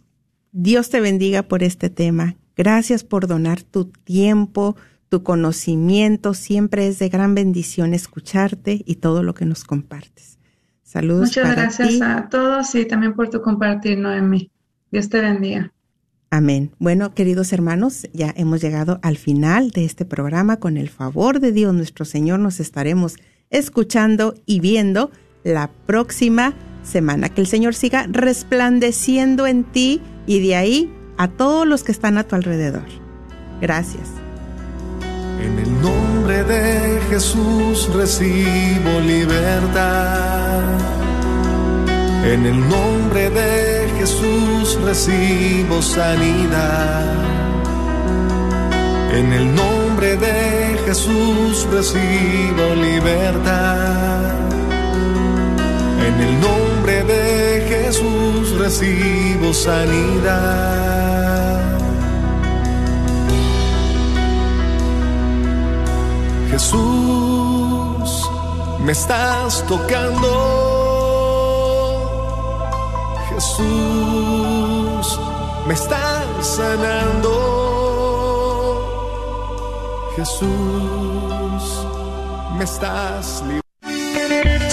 [0.50, 2.36] Dios te bendiga por este tema.
[2.56, 4.76] Gracias por donar tu tiempo,
[5.08, 6.34] tu conocimiento.
[6.34, 10.38] Siempre es de gran bendición escucharte y todo lo que nos compartes.
[10.82, 11.28] Saludos.
[11.28, 14.50] Muchas gracias a todos y también por tu compartir, Noemi.
[14.90, 15.72] Dios te bendiga.
[16.30, 16.70] Amén.
[16.78, 20.56] Bueno, queridos hermanos, ya hemos llegado al final de este programa.
[20.56, 23.16] Con el favor de Dios, nuestro Señor, nos estaremos
[23.50, 25.10] escuchando y viendo
[25.44, 27.28] la próxima semana.
[27.28, 32.16] Que el Señor siga resplandeciendo en ti y de ahí a todos los que están
[32.18, 32.86] a tu alrededor.
[33.60, 34.08] Gracias.
[35.38, 36.01] En el nombre
[36.32, 40.62] de Jesús recibo libertad.
[42.24, 47.04] En el nombre de Jesús recibo sanidad.
[49.12, 54.32] En el nombre de Jesús recibo libertad.
[56.06, 61.02] En el nombre de Jesús recibo sanidad.
[66.52, 68.28] Jesús,
[68.84, 70.28] me estás tocando.
[73.30, 75.18] Jesús,
[75.66, 77.32] me estás sanando.
[80.14, 81.86] Jesús,
[82.58, 83.62] me estás liberando.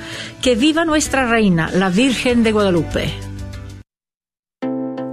[0.41, 3.11] Que viva nuestra reina, la Virgen de Guadalupe.